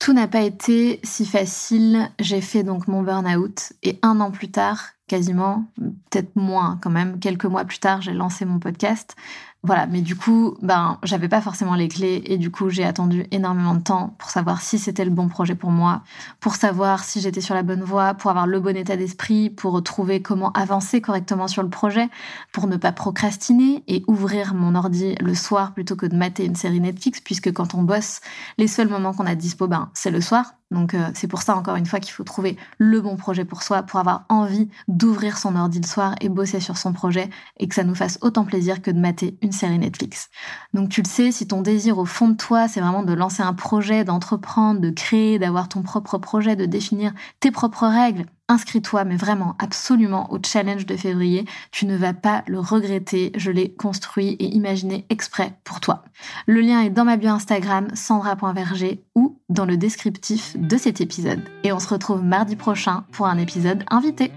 Tout 0.00 0.12
n'a 0.12 0.26
pas 0.26 0.40
été 0.40 0.98
si 1.04 1.24
facile. 1.24 2.10
J'ai 2.18 2.40
fait 2.40 2.64
donc 2.64 2.88
mon 2.88 3.02
burn-out 3.02 3.72
et 3.82 3.98
un 4.02 4.18
an 4.20 4.30
plus 4.30 4.50
tard, 4.50 4.88
quasiment, 5.06 5.66
peut-être 6.10 6.34
moins 6.34 6.78
quand 6.82 6.90
même, 6.90 7.20
quelques 7.20 7.44
mois 7.44 7.64
plus 7.64 7.78
tard, 7.78 8.02
j'ai 8.02 8.14
lancé 8.14 8.44
mon 8.44 8.58
podcast. 8.58 9.14
Voilà, 9.62 9.86
mais 9.86 10.00
du 10.00 10.16
coup, 10.16 10.56
ben, 10.62 10.98
j'avais 11.02 11.28
pas 11.28 11.42
forcément 11.42 11.74
les 11.74 11.88
clés 11.88 12.22
et 12.24 12.38
du 12.38 12.50
coup, 12.50 12.70
j'ai 12.70 12.82
attendu 12.82 13.26
énormément 13.30 13.74
de 13.74 13.82
temps 13.82 14.14
pour 14.18 14.30
savoir 14.30 14.62
si 14.62 14.78
c'était 14.78 15.04
le 15.04 15.10
bon 15.10 15.28
projet 15.28 15.54
pour 15.54 15.70
moi, 15.70 16.02
pour 16.40 16.54
savoir 16.54 17.04
si 17.04 17.20
j'étais 17.20 17.42
sur 17.42 17.54
la 17.54 17.62
bonne 17.62 17.82
voie, 17.82 18.14
pour 18.14 18.30
avoir 18.30 18.46
le 18.46 18.58
bon 18.58 18.74
état 18.74 18.96
d'esprit, 18.96 19.50
pour 19.50 19.82
trouver 19.82 20.22
comment 20.22 20.50
avancer 20.52 21.02
correctement 21.02 21.46
sur 21.46 21.62
le 21.62 21.68
projet, 21.68 22.08
pour 22.52 22.68
ne 22.68 22.78
pas 22.78 22.92
procrastiner 22.92 23.84
et 23.86 24.02
ouvrir 24.06 24.54
mon 24.54 24.74
ordi 24.74 25.14
le 25.20 25.34
soir 25.34 25.74
plutôt 25.74 25.94
que 25.94 26.06
de 26.06 26.16
mater 26.16 26.46
une 26.46 26.56
série 26.56 26.80
Netflix, 26.80 27.20
puisque 27.20 27.52
quand 27.52 27.74
on 27.74 27.82
bosse, 27.82 28.20
les 28.56 28.66
seuls 28.66 28.88
moments 28.88 29.12
qu'on 29.12 29.26
a 29.26 29.34
dispo, 29.34 29.68
ben, 29.68 29.90
c'est 29.92 30.10
le 30.10 30.22
soir. 30.22 30.54
Donc 30.70 30.94
euh, 30.94 31.10
c'est 31.14 31.26
pour 31.26 31.42
ça 31.42 31.56
encore 31.56 31.76
une 31.76 31.86
fois 31.86 31.98
qu'il 32.00 32.12
faut 32.12 32.22
trouver 32.22 32.56
le 32.78 33.00
bon 33.00 33.16
projet 33.16 33.44
pour 33.44 33.62
soi, 33.62 33.82
pour 33.82 33.98
avoir 33.98 34.24
envie 34.28 34.68
d'ouvrir 34.88 35.36
son 35.36 35.56
ordi 35.56 35.80
le 35.80 35.86
soir 35.86 36.14
et 36.20 36.28
bosser 36.28 36.60
sur 36.60 36.76
son 36.76 36.92
projet 36.92 37.28
et 37.58 37.66
que 37.66 37.74
ça 37.74 37.84
nous 37.84 37.94
fasse 37.94 38.18
autant 38.22 38.44
plaisir 38.44 38.80
que 38.80 38.90
de 38.90 38.98
mater 39.00 39.36
une 39.42 39.52
série 39.52 39.78
Netflix. 39.78 40.30
Donc 40.72 40.88
tu 40.88 41.02
le 41.02 41.08
sais, 41.08 41.32
si 41.32 41.46
ton 41.46 41.60
désir 41.60 41.98
au 41.98 42.04
fond 42.04 42.28
de 42.28 42.36
toi, 42.36 42.68
c'est 42.68 42.80
vraiment 42.80 43.02
de 43.02 43.12
lancer 43.12 43.42
un 43.42 43.54
projet, 43.54 44.04
d'entreprendre, 44.04 44.80
de 44.80 44.90
créer, 44.90 45.38
d'avoir 45.38 45.68
ton 45.68 45.82
propre 45.82 46.18
projet, 46.18 46.54
de 46.56 46.66
définir 46.66 47.12
tes 47.40 47.50
propres 47.50 47.86
règles, 47.86 48.26
Inscris-toi, 48.50 49.04
mais 49.04 49.14
vraiment, 49.14 49.54
absolument, 49.60 50.32
au 50.32 50.38
challenge 50.44 50.84
de 50.84 50.96
février. 50.96 51.44
Tu 51.70 51.86
ne 51.86 51.96
vas 51.96 52.14
pas 52.14 52.42
le 52.48 52.58
regretter. 52.58 53.30
Je 53.36 53.52
l'ai 53.52 53.72
construit 53.72 54.30
et 54.40 54.46
imaginé 54.46 55.06
exprès 55.08 55.52
pour 55.62 55.78
toi. 55.78 56.02
Le 56.48 56.60
lien 56.60 56.80
est 56.80 56.90
dans 56.90 57.04
ma 57.04 57.16
bio 57.16 57.30
Instagram, 57.30 57.86
sandra.verger, 57.94 59.04
ou 59.14 59.38
dans 59.50 59.66
le 59.66 59.76
descriptif 59.76 60.56
de 60.56 60.76
cet 60.76 61.00
épisode. 61.00 61.44
Et 61.62 61.70
on 61.70 61.78
se 61.78 61.86
retrouve 61.86 62.24
mardi 62.24 62.56
prochain 62.56 63.04
pour 63.12 63.26
un 63.26 63.38
épisode 63.38 63.84
invité. 63.88 64.32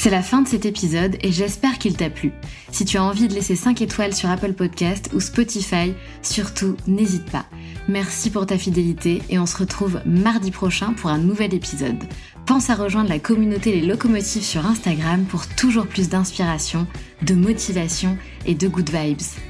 C'est 0.00 0.10
la 0.10 0.22
fin 0.22 0.42
de 0.42 0.48
cet 0.48 0.64
épisode 0.64 1.16
et 1.22 1.32
j'espère 1.32 1.76
qu'il 1.76 1.96
t'a 1.96 2.08
plu. 2.08 2.30
Si 2.70 2.84
tu 2.84 2.98
as 2.98 3.02
envie 3.02 3.26
de 3.26 3.34
laisser 3.34 3.56
5 3.56 3.82
étoiles 3.82 4.14
sur 4.14 4.30
Apple 4.30 4.52
Podcast 4.52 5.10
ou 5.12 5.18
Spotify, 5.18 5.92
surtout 6.22 6.76
n'hésite 6.86 7.28
pas. 7.32 7.46
Merci 7.88 8.30
pour 8.30 8.46
ta 8.46 8.58
fidélité 8.58 9.22
et 9.28 9.40
on 9.40 9.46
se 9.46 9.56
retrouve 9.56 10.00
mardi 10.06 10.52
prochain 10.52 10.92
pour 10.92 11.10
un 11.10 11.18
nouvel 11.18 11.52
épisode. 11.52 11.98
Pense 12.46 12.70
à 12.70 12.76
rejoindre 12.76 13.08
la 13.08 13.18
communauté 13.18 13.72
Les 13.72 13.84
Locomotives 13.84 14.44
sur 14.44 14.64
Instagram 14.66 15.24
pour 15.24 15.48
toujours 15.48 15.88
plus 15.88 16.08
d'inspiration, 16.08 16.86
de 17.22 17.34
motivation 17.34 18.16
et 18.46 18.54
de 18.54 18.68
good 18.68 18.90
vibes. 18.90 19.47